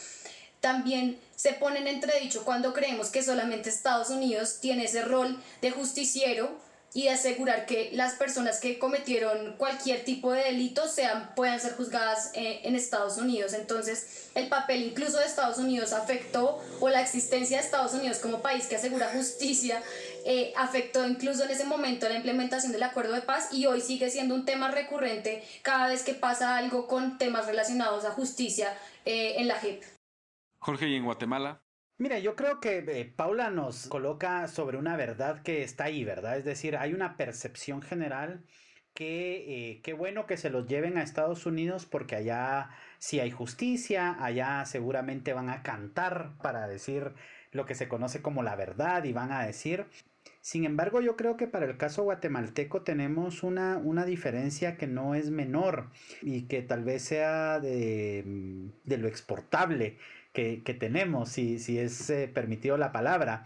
[0.61, 5.71] también se pone en entredicho cuando creemos que solamente Estados Unidos tiene ese rol de
[5.71, 6.57] justiciero
[6.93, 11.75] y de asegurar que las personas que cometieron cualquier tipo de delito sean, puedan ser
[11.75, 13.53] juzgadas eh, en Estados Unidos.
[13.53, 18.41] Entonces, el papel incluso de Estados Unidos afectó, o la existencia de Estados Unidos como
[18.41, 19.83] país que asegura justicia,
[20.25, 24.09] eh, afectó incluso en ese momento la implementación del acuerdo de paz y hoy sigue
[24.09, 29.35] siendo un tema recurrente cada vez que pasa algo con temas relacionados a justicia eh,
[29.37, 29.98] en la JEP.
[30.59, 31.63] Jorge, ¿y en Guatemala?
[31.97, 36.37] Mira, yo creo que eh, Paula nos coloca sobre una verdad que está ahí, ¿verdad?
[36.37, 38.45] Es decir, hay una percepción general
[38.93, 43.31] que eh, qué bueno que se los lleven a Estados Unidos porque allá sí hay
[43.31, 47.13] justicia, allá seguramente van a cantar para decir
[47.51, 49.85] lo que se conoce como la verdad y van a decir.
[50.41, 55.15] Sin embargo, yo creo que para el caso guatemalteco tenemos una, una diferencia que no
[55.15, 55.91] es menor
[56.21, 59.97] y que tal vez sea de, de lo exportable
[60.63, 63.45] que, tenemos, si, si es eh, permitido la palabra.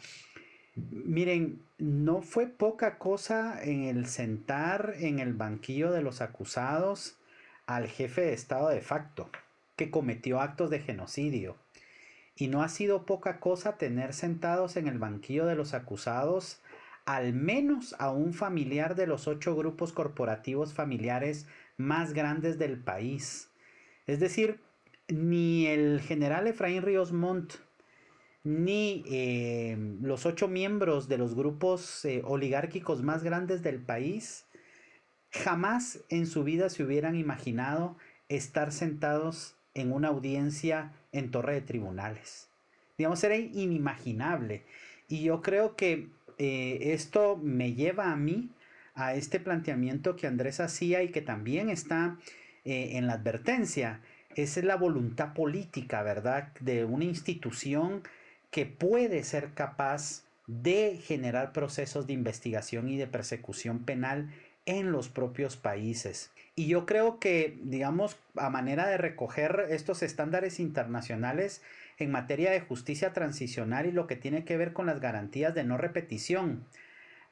[0.76, 7.18] Miren, no fue poca cosa en el sentar en el banquillo de los acusados
[7.66, 9.30] al jefe de Estado de facto,
[9.76, 11.56] que cometió actos de genocidio.
[12.36, 16.60] Y no ha sido poca cosa tener sentados en el banquillo de los acusados
[17.06, 23.50] al menos a un familiar de los ocho grupos corporativos familiares más grandes del país.
[24.08, 24.60] Es decir,
[25.14, 27.53] ni el general Efraín Ríos Montt,
[28.43, 34.45] ni eh, los ocho miembros de los grupos eh, oligárquicos más grandes del país,
[35.32, 37.95] jamás en su vida se hubieran imaginado
[38.28, 42.49] estar sentados en una audiencia en torre de tribunales.
[42.97, 44.66] Digamos, era inimaginable.
[45.07, 48.49] Y yo creo que eh, esto me lleva a mí
[48.95, 52.18] a este planteamiento que Andrés hacía y que también está
[52.66, 53.99] en la advertencia
[54.36, 56.50] esa es la voluntad política, ¿verdad?
[56.60, 58.04] De una institución
[58.52, 64.30] que puede ser capaz de generar procesos de investigación y de persecución penal
[64.66, 66.32] en los propios países.
[66.56, 71.62] Y yo creo que, digamos, a manera de recoger estos estándares internacionales
[71.98, 75.64] en materia de justicia transicional y lo que tiene que ver con las garantías de
[75.64, 76.66] no repetición,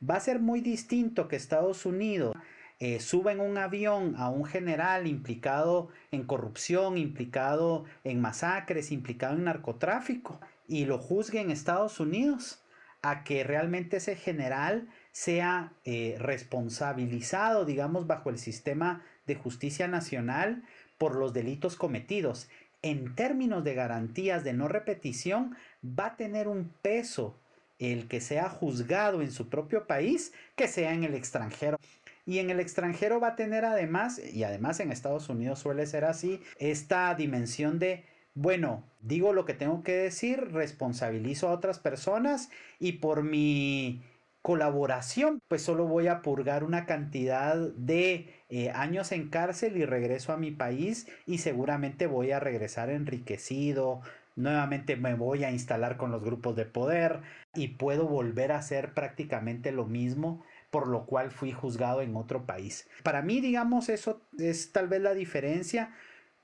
[0.08, 2.36] va a ser muy distinto que Estados Unidos
[2.82, 9.36] eh, suba en un avión a un general implicado en corrupción, implicado en masacres, implicado
[9.36, 12.64] en narcotráfico y lo juzgue en Estados Unidos,
[13.04, 20.64] a que realmente ese general sea eh, responsabilizado, digamos, bajo el sistema de justicia nacional
[20.98, 22.50] por los delitos cometidos.
[22.82, 25.56] En términos de garantías de no repetición,
[25.86, 27.38] va a tener un peso
[27.78, 31.78] el que sea juzgado en su propio país que sea en el extranjero.
[32.26, 36.06] Y en el extranjero va a tener además, y además en Estados Unidos suele ser
[36.06, 42.50] así, esta dimensión de, bueno, digo lo que tengo que decir, responsabilizo a otras personas
[42.80, 44.02] y por mi
[44.42, 50.34] colaboración, pues solo voy a purgar una cantidad de eh, años en cárcel y regreso
[50.34, 54.02] a mi país y seguramente voy a regresar enriquecido,
[54.36, 57.22] nuevamente me voy a instalar con los grupos de poder
[57.54, 62.46] y puedo volver a hacer prácticamente lo mismo por lo cual fui juzgado en otro
[62.46, 62.90] país.
[63.04, 65.94] Para mí, digamos, eso es tal vez la diferencia.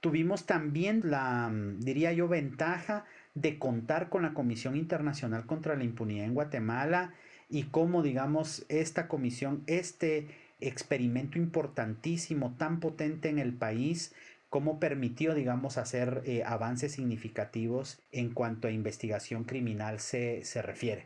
[0.01, 5.85] Tuvimos también la, mm, diría yo, ventaja de contar con la Comisión Internacional contra la
[5.85, 7.13] Impunidad en Guatemala
[7.49, 10.27] y cómo, digamos, esta comisión, este
[10.59, 14.13] experimento importantísimo, tan potente en el país,
[14.49, 21.05] cómo permitió, digamos, hacer eh, avances significativos en cuanto a investigación criminal se, se refiere.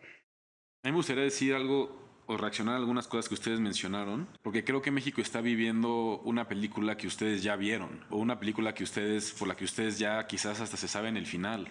[0.83, 2.00] Me gustaría decir algo
[2.37, 6.97] reaccionar a algunas cosas que ustedes mencionaron, porque creo que México está viviendo una película
[6.97, 10.61] que ustedes ya vieron, o una película que ustedes, por la que ustedes ya quizás
[10.61, 11.67] hasta se saben el final.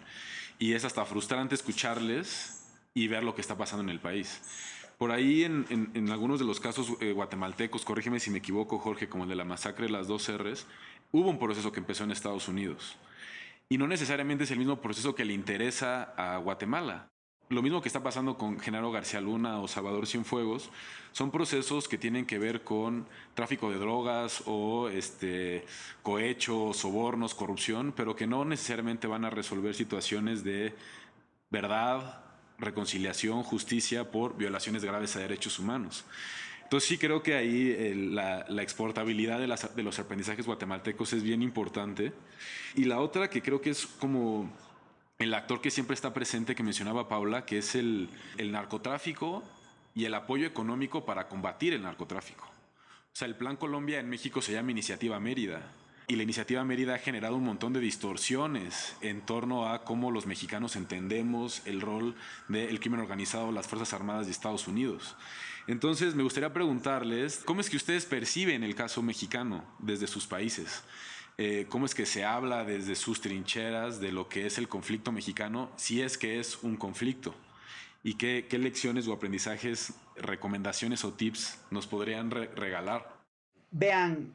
[0.58, 4.40] Y es hasta frustrante escucharles y ver lo que está pasando en el país.
[4.98, 9.08] Por ahí, en, en, algunos de los casos eh, guatemaltecos, corrígeme si me equivoco, Jorge,
[9.08, 10.66] como el de la masacre de las dos R's,
[11.10, 12.98] hubo un proceso que empezó en Estados Unidos.
[13.70, 17.08] Y no necesariamente es el mismo proceso que le interesa a Guatemala.
[17.50, 20.70] Lo mismo que está pasando con Genaro García Luna o Salvador Cienfuegos,
[21.10, 25.66] son procesos que tienen que ver con tráfico de drogas o este,
[26.04, 30.76] cohecho, sobornos, corrupción, pero que no necesariamente van a resolver situaciones de
[31.50, 32.22] verdad,
[32.60, 36.04] reconciliación, justicia por violaciones graves a derechos humanos.
[36.62, 42.12] Entonces sí creo que ahí la, exportabilidad de, de los aprendizajes guatemaltecos es bien importante.
[42.76, 44.48] Y la otra que creo que es como
[45.20, 48.08] el actor que siempre está presente que mencionaba Paula, que es el,
[48.38, 49.44] narcotráfico
[49.94, 52.46] y el apoyo económico para combatir el narcotráfico.
[52.46, 55.72] O sea, el Plan Colombia en México se llama Iniciativa Mérida.
[56.08, 60.26] Y la iniciativa Mérida ha generado un montón de distorsiones en torno a cómo los
[60.26, 62.16] mexicanos entendemos el rol
[62.48, 65.16] del crimen organizado, las Fuerzas Armadas de Estados Unidos.
[65.66, 70.82] Entonces, me gustaría preguntarles, ¿cómo es que ustedes perciben el caso mexicano desde sus países?
[71.42, 75.10] Eh, cómo es que se habla desde sus trincheras de lo que es el conflicto
[75.10, 77.34] mexicano, si es que es un conflicto,
[78.02, 83.08] y qué, lecciones o aprendizajes, recomendaciones o tips nos podrían regalar.
[83.70, 84.34] Vean,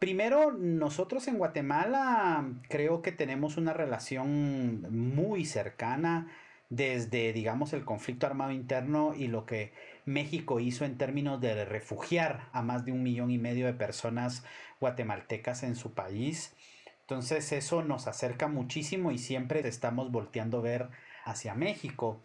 [0.00, 6.26] primero nosotros en Guatemala creo que tenemos una relación muy cercana
[6.70, 9.72] desde, digamos, el conflicto armado interno y lo que
[10.06, 14.42] México hizo en términos de refugiar a más de un millón y medio de personas
[14.82, 16.54] guatemaltecas en su país.
[17.00, 20.88] Entonces eso nos acerca muchísimo y siempre estamos volteando a ver
[21.24, 22.20] hacia México.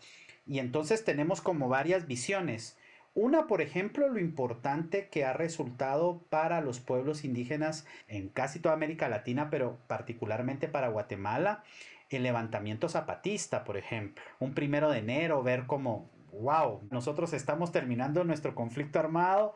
[0.46, 2.78] Y entonces tenemos como varias visiones.
[3.14, 8.76] Una, por ejemplo, lo importante que ha resultado para los pueblos indígenas en casi toda
[8.76, 11.64] América Latina, pero particularmente para Guatemala,
[12.10, 14.24] el levantamiento zapatista, por ejemplo.
[14.40, 19.56] Un primero de enero, ver cómo wow, nosotros estamos terminando nuestro conflicto armado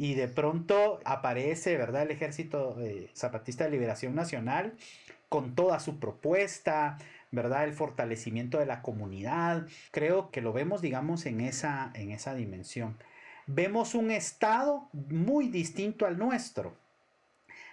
[0.00, 4.72] y de pronto aparece, ¿verdad?, el Ejército eh, Zapatista de Liberación Nacional
[5.28, 6.96] con toda su propuesta,
[7.30, 9.66] ¿verdad?, el fortalecimiento de la comunidad.
[9.90, 12.96] Creo que lo vemos, digamos, en esa, en esa dimensión.
[13.46, 16.74] Vemos un Estado muy distinto al nuestro.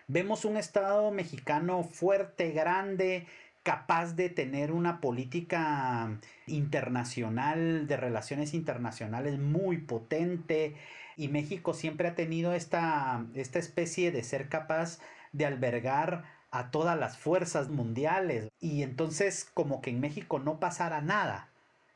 [0.07, 3.25] Vemos un Estado mexicano fuerte, grande,
[3.63, 10.75] capaz de tener una política internacional, de relaciones internacionales muy potente.
[11.17, 14.99] Y México siempre ha tenido esta, esta especie de ser capaz
[15.33, 18.49] de albergar a todas las fuerzas mundiales.
[18.61, 21.49] Y entonces como que en México no pasara nada,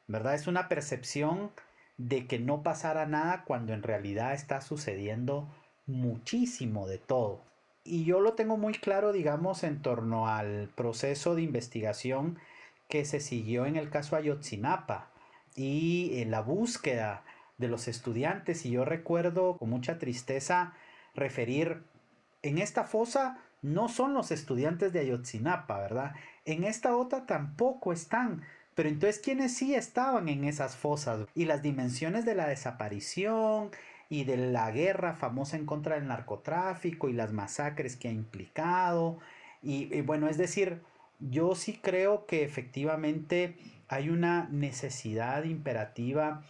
[0.08, 0.34] ¿verdad?
[0.36, 1.52] Es una percepción
[1.98, 5.48] de que no pasara nada cuando en realidad está sucediendo
[5.86, 7.44] muchísimo de todo.
[7.84, 12.38] Y yo lo tengo muy claro, digamos, en torno al proceso de investigación
[12.90, 15.10] que se siguió en el caso Ayotzinapa
[15.56, 17.24] y en la búsqueda
[17.62, 18.66] de los estudiantes.
[18.66, 20.74] Y yo recuerdo con mucha tristeza
[21.16, 21.84] referir,
[22.42, 26.14] en esta fosa no son los estudiantes de Ayotzinapa, ¿verdad?
[26.44, 28.42] En esta otra tampoco están.
[28.76, 31.28] Pero entonces, ¿quiénes sí estaban en esas fosas?
[31.36, 33.72] Y las dimensiones de la desaparición,
[34.12, 39.20] y de la guerra famosa en contra del narcotráfico y las masacres que ha implicado.
[39.64, 40.82] Y, bueno, es decir,
[41.22, 43.56] yo sí creo que efectivamente
[43.88, 46.44] hay una necesidad imperativa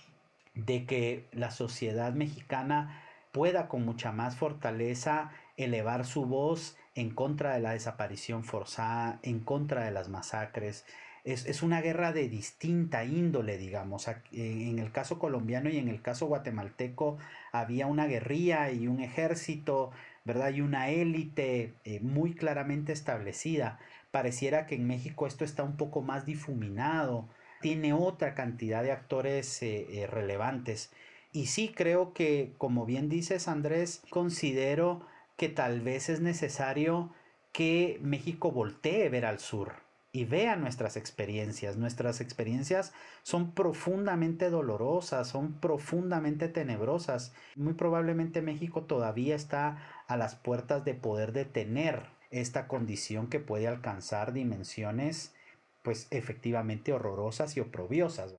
[0.65, 3.01] de que la sociedad mexicana
[3.31, 9.39] pueda con mucha más fortaleza elevar su voz en contra de la desaparición forzada, en
[9.39, 10.85] contra de las masacres,
[11.23, 14.07] es, una guerra de distinta índole, digamos.
[14.31, 17.17] En el caso colombiano y en el caso guatemalteco
[17.51, 19.91] había una guerrilla y un ejército,
[20.25, 20.51] ¿verdad?
[20.51, 23.79] Y una élite eh, muy claramente establecida.
[24.09, 27.27] Pareciera que en México esto está un poco más difuminado,
[27.61, 30.91] tiene otra cantidad de actores eh, eh, relevantes.
[31.31, 35.05] Y sí creo que, como bien dices Andrés, considero
[35.37, 37.13] que tal vez es necesario
[37.53, 39.73] que México voltee a ver al sur
[40.13, 41.77] y vea nuestras experiencias.
[41.77, 42.93] Nuestras experiencias
[43.23, 47.33] son profundamente dolorosas, son profundamente tenebrosas.
[47.55, 53.67] Muy probablemente México todavía está a las puertas de poder detener esta condición que puede
[53.67, 55.33] alcanzar dimensiones
[55.81, 58.37] pues efectivamente horrorosas y oprobiosas.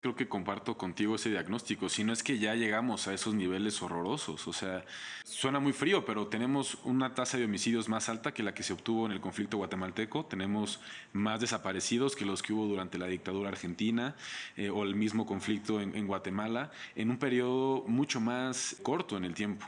[0.00, 3.80] creo que comparto contigo ese diagnóstico, si no es que ya llegamos a esos niveles
[3.80, 4.84] horrorosos, o sea,
[5.24, 8.74] suena muy frío, pero tenemos una tasa de homicidios más alta que la que se
[8.74, 10.80] obtuvo en el conflicto guatemalteco, tenemos
[11.14, 14.14] más desaparecidos que los que hubo durante la dictadura argentina
[14.56, 19.24] eh, o el mismo conflicto en, en Guatemala, en un periodo mucho más corto en
[19.24, 19.66] el tiempo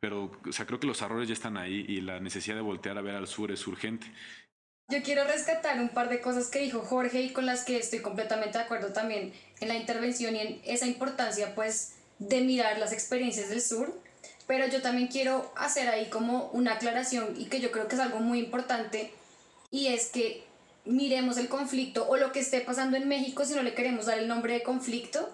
[0.00, 2.98] pero o sea, creo que los errores ya están ahí y la necesidad de voltear
[2.98, 4.06] a ver al sur es urgente.
[4.88, 7.98] Yo quiero rescatar un par de cosas que dijo Jorge y con las que estoy
[7.98, 12.92] completamente de acuerdo también en la intervención y en esa importancia pues de mirar las
[12.92, 13.92] experiencias del sur,
[14.46, 18.00] pero yo también quiero hacer ahí como una aclaración y que yo creo que es
[18.00, 19.12] algo muy importante
[19.72, 20.44] y es que
[20.84, 24.20] miremos el conflicto o lo que esté pasando en México si no le queremos dar
[24.20, 25.28] el nombre de conflicto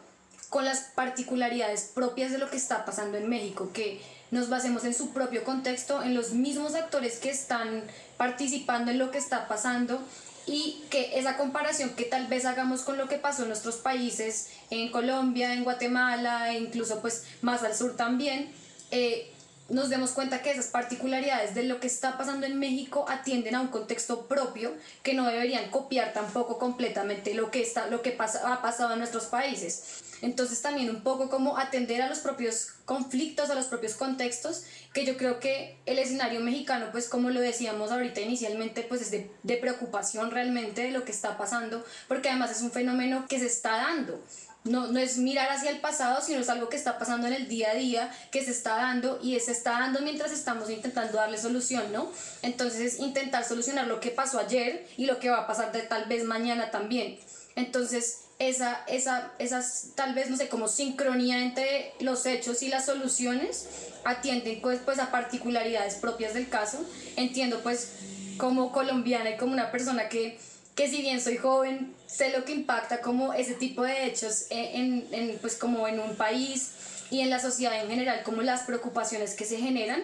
[0.49, 4.01] con las particularidades propias de lo que está pasando en México, que
[4.33, 7.85] nos basemos en su propio contexto, en los mismos actores que están
[8.17, 10.01] participando en lo que está pasando
[10.47, 14.49] y que esa comparación que tal vez hagamos con lo que pasó en nuestros países,
[14.71, 18.51] en Colombia, en Guatemala, e incluso pues más al sur también,
[18.91, 19.32] eh,
[19.73, 23.63] nos demos cuenta que esas particularidades de lo que está pasando en México atienden a
[23.63, 28.53] un contexto propio que no deberían copiar tampoco completamente lo que, está, lo que pasa,
[28.53, 30.03] ha pasado en nuestros países.
[30.21, 35.07] Entonces también un poco como atender a los propios conflictos, a los propios contextos, que
[35.07, 39.31] yo creo que el escenario mexicano, pues como lo decíamos ahorita inicialmente, pues es de,
[39.43, 43.47] de preocupación realmente de lo que está pasando, porque además es un fenómeno que se
[43.47, 44.23] está dando.
[44.65, 47.49] No, no, es mirar hacia el pasado, sino es algo que está pasando en el
[47.49, 51.37] día a día, que se está dando y se está dando mientras estamos intentando darle
[51.37, 52.11] solución, ¿no?
[52.43, 56.05] Entonces, intentar solucionar lo que pasó ayer y lo que va a pasar de tal
[56.05, 57.19] vez mañana también.
[57.57, 62.87] Entonces, esa, esa, esas tal vez, no sé, como sincronía entre los hechos y las
[62.87, 63.69] soluciones
[64.05, 66.85] atienden pues, pues a particularidades propias del caso.
[67.17, 67.93] Entiendo pues
[68.39, 70.39] como colombiana y como una persona que,
[70.75, 75.07] que si bien soy joven, sé lo que impacta como ese tipo de hechos en,
[75.13, 76.73] en, pues como en un país
[77.11, 80.03] y en la sociedad en general, como las preocupaciones que se generan,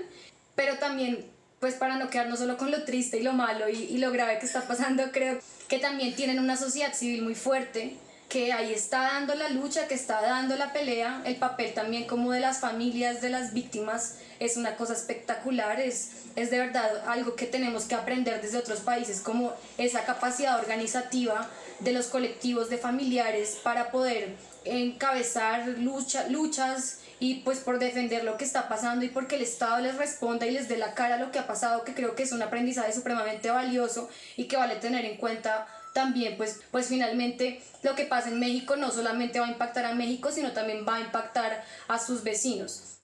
[0.54, 1.26] pero también
[1.60, 4.38] pues para no quedarnos solo con lo triste y lo malo y, y lo grave
[4.38, 5.38] que está pasando, creo
[5.68, 7.96] que también tienen una sociedad civil muy fuerte
[8.28, 12.32] que ahí está dando la lucha, que está dando la pelea, el papel también como
[12.32, 17.34] de las familias de las víctimas es una cosa espectacular, es, es de verdad algo
[17.36, 21.48] que tenemos que aprender desde otros países, como esa capacidad organizativa
[21.80, 28.36] de los colectivos de familiares para poder encabezar lucha, luchas y pues por defender lo
[28.36, 31.18] que está pasando y porque el Estado les responda y les dé la cara a
[31.18, 34.76] lo que ha pasado, que creo que es un aprendizaje supremamente valioso y que vale
[34.76, 39.46] tener en cuenta también pues, pues finalmente lo que pasa en México no solamente va
[39.46, 42.97] a impactar a México, sino también va a impactar a sus vecinos.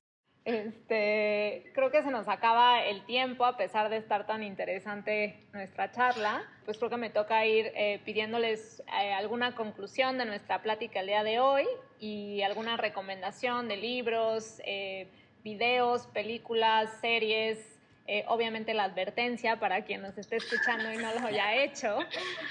[0.45, 5.91] Este, creo que se nos acaba el tiempo a pesar de estar tan interesante nuestra
[5.91, 6.45] charla.
[6.67, 11.07] Pues creo que me toca ir eh, pidiéndoles eh, alguna conclusión de nuestra plática el
[11.07, 11.65] día de hoy
[11.99, 15.09] y alguna recomendación de libros, eh,
[15.43, 17.75] videos, películas, series,
[18.07, 21.99] eh, obviamente la advertencia para quien nos esté escuchando y no lo haya hecho.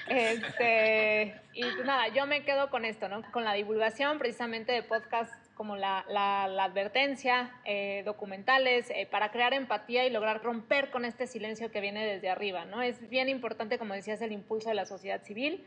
[0.08, 3.22] Este, y pues nada, yo me quedo con esto, ¿no?
[3.32, 6.00] Con la divulgación precisamente de podcasts como la,
[6.64, 12.06] advertencia, eh, documentales, eh, para crear empatía y lograr romper con este silencio que viene
[12.06, 12.82] desde arriba, ¿no?
[12.82, 15.66] Es bien importante, como decías, el impulso de la sociedad civil,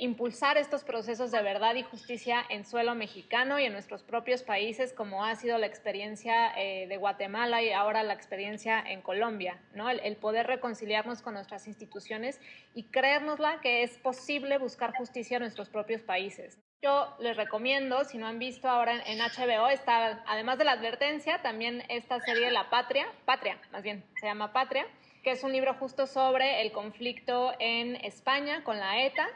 [0.00, 4.92] impulsar estos procesos de verdad y justicia en suelo mexicano y en nuestros propios países,
[4.92, 9.90] como ha sido la experiencia eh, de Guatemala y ahora la experiencia en Colombia, ¿no?
[9.90, 12.40] El, poder reconciliarnos con nuestras instituciones
[12.74, 16.58] y creérnosla que es posible buscar justicia en nuestros propios países.
[16.84, 21.40] Yo les recomiendo, si no han visto ahora en, HBO, está, además de la advertencia,
[21.40, 24.86] también esta serie La Patria, Patria, más bien, se llama Patria,
[25.22, 29.26] que es un libro justo sobre el conflicto en España con la ETA,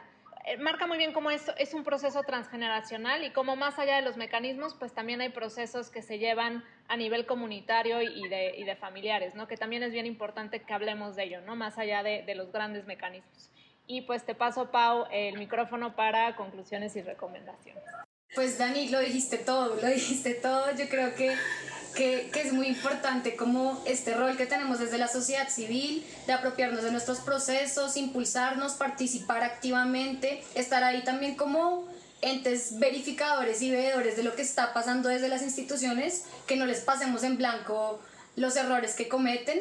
[0.45, 4.03] eh, marca muy bien cómo esto es un proceso transgeneracional y cómo más allá de
[4.03, 8.63] los mecanismos, pues también hay procesos que se llevan a nivel comunitario y de, y
[8.63, 9.47] de familiares, ¿no?
[9.47, 11.55] Que también es bien importante que hablemos de ello, ¿no?
[11.55, 13.49] Más allá de, de los grandes mecanismos.
[13.91, 17.83] Y pues te paso, Pau, el micrófono para conclusiones y recomendaciones.
[18.35, 20.71] Pues Dani, lo dijiste todo, lo dijiste todo.
[20.77, 21.35] Yo creo que
[21.95, 26.83] que, es muy importante como este rol que tenemos desde la sociedad civil, de apropiarnos
[26.83, 31.87] de nuestros procesos, impulsarnos, participar activamente, estar ahí también como
[32.21, 36.81] entes verificadores y veedores de lo que está pasando desde las instituciones, que no les
[36.81, 37.99] pasemos en blanco
[38.35, 39.59] los errores que cometen.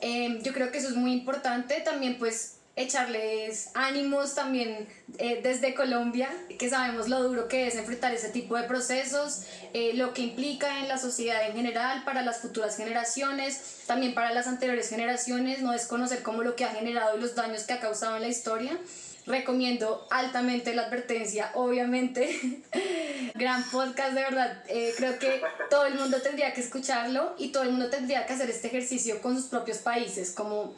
[0.00, 1.80] Eh, yo creo que eso es muy importante.
[1.80, 4.86] También pues echarles ánimos también
[5.18, 9.42] eh, desde Colombia, que sabemos lo duro que es enfrentar ese tipo de procesos,
[9.74, 14.32] eh, lo que implica en la sociedad en general, para las futuras generaciones, también para
[14.32, 17.80] las anteriores generaciones, no desconocer cómo lo que ha generado y los daños que ha
[17.80, 18.78] causado en la historia.
[19.26, 22.62] recomiendo altamente la advertencia, obviamente.
[23.34, 24.62] Gran podcast, de verdad.
[24.68, 28.32] Eh, creo que todo el mundo tendría que escucharlo y todo el mundo tendría que
[28.32, 30.74] hacer este ejercicio con sus propios países, como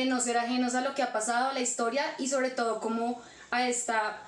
[0.00, 2.80] de no ser ajenos a lo que ha pasado, a la historia y sobre todo
[2.80, 3.20] como
[3.50, 4.22] a esta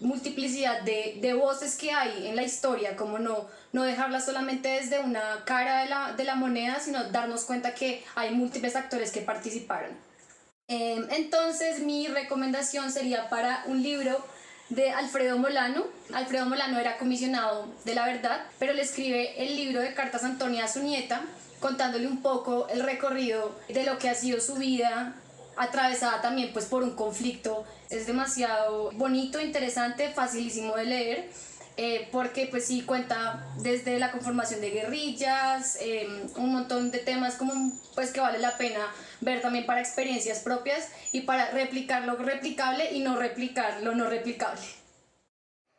[0.00, 5.00] multiplicidad de, de, voces que hay en la historia, como no, no dejarla solamente desde
[5.00, 9.20] una cara de la, de la moneda, sino darnos cuenta que hay múltiples actores que
[9.20, 9.90] participaron.
[10.68, 14.24] Em, entonces mi recomendación sería para un libro
[14.70, 15.84] de Alfredo Molano.
[16.14, 20.64] Alfredo Molano era comisionado de la verdad, pero le escribe el libro de cartas Antonia
[20.64, 21.22] a su nieta,
[21.60, 25.14] contándole un poco el recorrido de lo que ha sido su vida,
[25.56, 27.64] atravesada también pues por un conflicto.
[27.90, 31.30] Es demasiado bonito, interesante, facilísimo de leer.
[31.80, 37.36] Eh, porque pues sí cuenta desde la conformación de guerrillas, em, un montón de temas
[37.36, 37.52] como
[37.94, 38.80] pues que vale la pena
[39.20, 44.10] ver también para experiencias propias y para replicar lo replicable y no replicar lo no
[44.10, 44.60] replicable.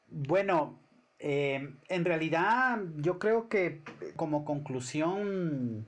[0.07, 0.79] Bueno,
[1.19, 3.81] em, en realidad yo creo que
[4.15, 5.87] como conclusión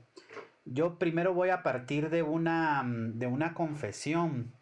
[0.64, 4.52] yo primero voy a partir de una, de una confesión.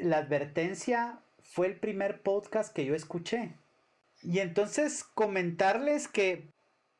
[0.00, 3.54] La advertencia fue el primer podcast que yo escuché.
[4.22, 6.48] Y entonces comentarles que,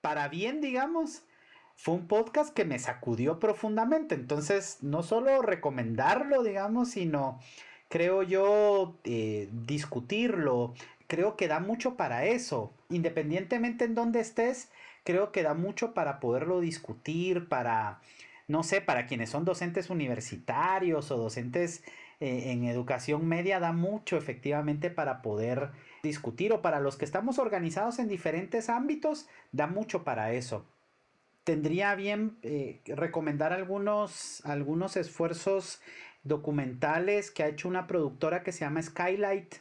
[0.01, 1.25] para bien, digamos,
[1.75, 4.15] fue un podcast que me sacudió profundamente.
[4.15, 7.41] Entonces, no solo recomendarlo, digamos, sino
[7.89, 10.75] creo yo eh, discutirlo.
[11.07, 12.73] Creo que da mucho para eso.
[12.89, 14.71] Independientemente en dónde estés,
[15.05, 18.01] creo que da mucho para poderlo discutir, para,
[18.49, 21.85] no sé, para quienes son docentes universitarios o docentes
[22.19, 25.71] eh, en educación media, da mucho efectivamente para poder
[26.03, 30.67] discutir o para los que estamos organizados en diferentes ámbitos, da mucho para eso.
[31.45, 35.81] Tendría bien eh, recomendar algunos, algunos esfuerzos
[36.25, 39.57] documentales que ha hecho una productora que se llama Skylight.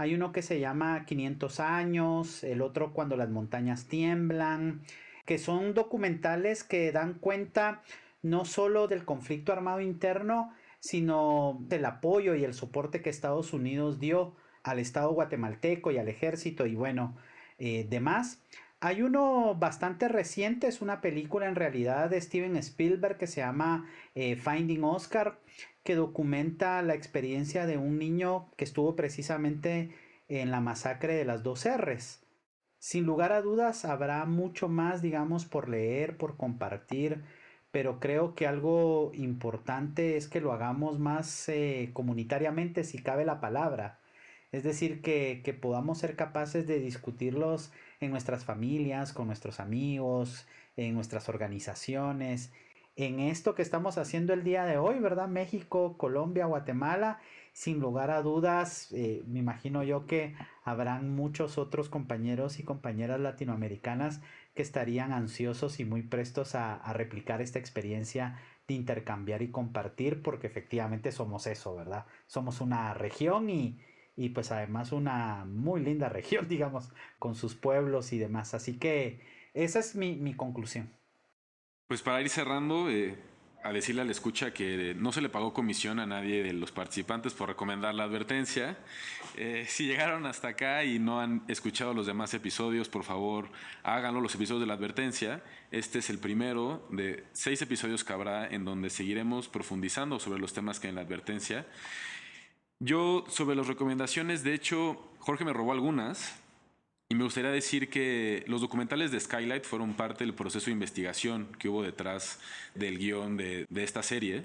[0.00, 4.80] Hay uno que se llama 500 años, el otro cuando las montañas tiemblan,
[5.26, 7.82] que son documentales que dan cuenta
[8.22, 14.00] no solo del conflicto armado interno, sino del apoyo y el soporte que Estados Unidos
[14.00, 17.14] dio al Estado guatemalteco y al ejército y bueno,
[17.58, 18.40] eh, demás.
[18.80, 23.86] Hay uno bastante reciente, es una película en realidad de Steven Spielberg que se llama
[24.14, 25.38] eh, Finding Oscar,
[25.82, 29.94] que documenta la experiencia de un niño que estuvo precisamente
[30.28, 32.22] en la masacre de las dos R's.
[32.78, 37.22] Sin lugar a dudas habrá mucho más, digamos, por leer, por compartir,
[37.70, 43.40] pero creo que algo importante es que lo hagamos más eh, comunitariamente, si cabe la
[43.40, 44.00] palabra.
[44.50, 50.46] Es decir, que, que, podamos ser capaces de discutirlos en nuestras familias, con nuestros amigos,
[50.76, 52.52] en nuestras organizaciones,
[53.04, 55.28] en esto que estamos haciendo el día de hoy, ¿verdad?
[55.28, 57.20] México, Colombia, Guatemala,
[57.52, 60.34] sin lugar a dudas, eh, me imagino yo que
[60.64, 64.20] habrán muchos otros compañeros y compañeras latinoamericanas
[64.54, 68.38] que estarían ansiosos y muy prestos a, a replicar esta experiencia
[68.68, 72.06] de intercambiar y compartir, porque efectivamente somos eso, ¿verdad?
[72.26, 73.80] Somos una región y,
[74.16, 78.54] y pues además una muy linda región, digamos, con sus pueblos y demás.
[78.54, 79.20] Así que
[79.54, 80.99] esa es mi, mi conclusión.
[81.90, 83.16] Pues para ir cerrando, eh,
[83.64, 86.70] a decirle a la escucha que no se le pagó comisión a nadie de los
[86.70, 88.78] participantes por recomendar la advertencia.
[89.36, 93.48] Eh, si llegaron hasta acá y no han escuchado los demás episodios, por favor
[93.82, 95.42] háganlo, los episodios de la advertencia.
[95.72, 100.52] Este es el primero de seis episodios que habrá en donde seguiremos profundizando sobre los
[100.52, 101.66] temas que hay en la advertencia.
[102.78, 106.40] Yo, sobre las recomendaciones, de hecho, Jorge me robó algunas.
[107.12, 111.48] Y me gustaría decir que los documentales de Skylight fueron parte del proceso de investigación
[111.58, 112.38] que hubo detrás
[112.76, 114.44] del guion de, de, esta serie.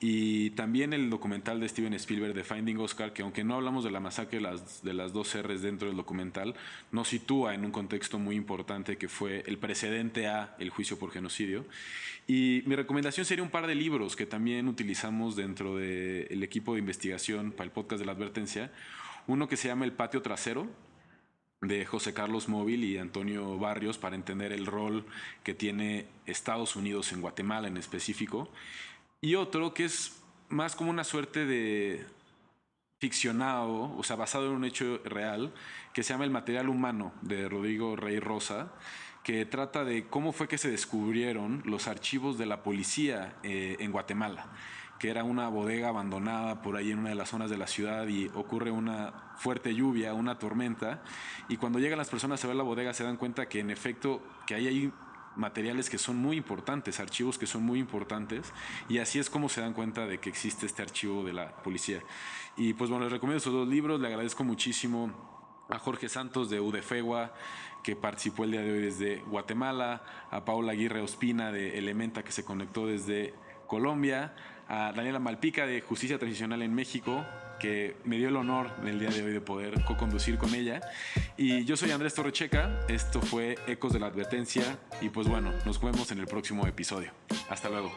[0.00, 3.92] Y también el documental de Steven Spielberg de Finding Oscar, que aunque no hablamos de
[3.92, 6.56] la masacre de las, de dos R's dentro del documental,
[6.90, 11.12] nos sitúa en un contexto muy importante que fue el precedente a el juicio por
[11.12, 11.64] genocidio.
[12.26, 16.80] Y mi recomendación sería un par de libros que también utilizamos dentro del equipo de
[16.80, 18.72] investigación para el podcast de la advertencia.
[19.28, 20.68] Uno que se llama El Patio Trasero,
[21.60, 25.04] de José Carlos Móvil y Antonio Barrios para entender el rol
[25.44, 28.50] que tiene Estados Unidos en Guatemala en específico.
[29.20, 32.06] Y otro que es más como una suerte de
[32.98, 35.52] ficcionado, o sea, basado en un hecho real,
[35.92, 38.72] que se llama El material humano de Rodrigo Rey Rosa,
[39.22, 43.92] que trata de cómo fue que se descubrieron los archivos de la policía eh, en
[43.92, 44.50] Guatemala
[45.00, 48.06] que era una bodega abandonada por ahí en una de las zonas de la ciudad
[48.06, 51.02] y ocurre una fuerte lluvia, una tormenta,
[51.48, 54.22] y cuando llegan las personas a ver la bodega se dan cuenta que en efecto
[54.46, 54.92] que ahí hay
[55.36, 58.52] materiales que son muy importantes, archivos que son muy importantes,
[58.90, 62.02] y así es como se dan cuenta de que existe este archivo de la policía.
[62.58, 66.60] Y pues bueno, les recomiendo esos dos libros, le agradezco muchísimo a Jorge Santos de
[66.60, 67.32] UDFEGUA,
[67.82, 72.32] que participó el día de hoy desde Guatemala, a Paula Aguirre Ospina de Elementa, que
[72.32, 73.32] se conectó desde
[73.66, 74.34] Colombia,
[74.70, 77.26] a Daniela Malpica de Justicia Transicional en México,
[77.58, 80.80] que me dio el honor el día de hoy de poder co-conducir con ella.
[81.36, 85.82] Y yo soy Andrés Torrecheca, esto fue Ecos de la Advertencia y pues bueno, nos
[85.82, 87.10] vemos en el próximo episodio.
[87.48, 87.92] Hasta luego.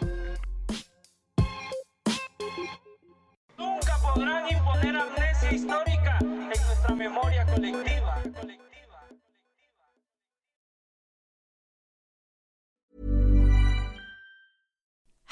[3.55, 8.24] Nunca podrán imponer amnesia histórica en nuestra memoria colectiva.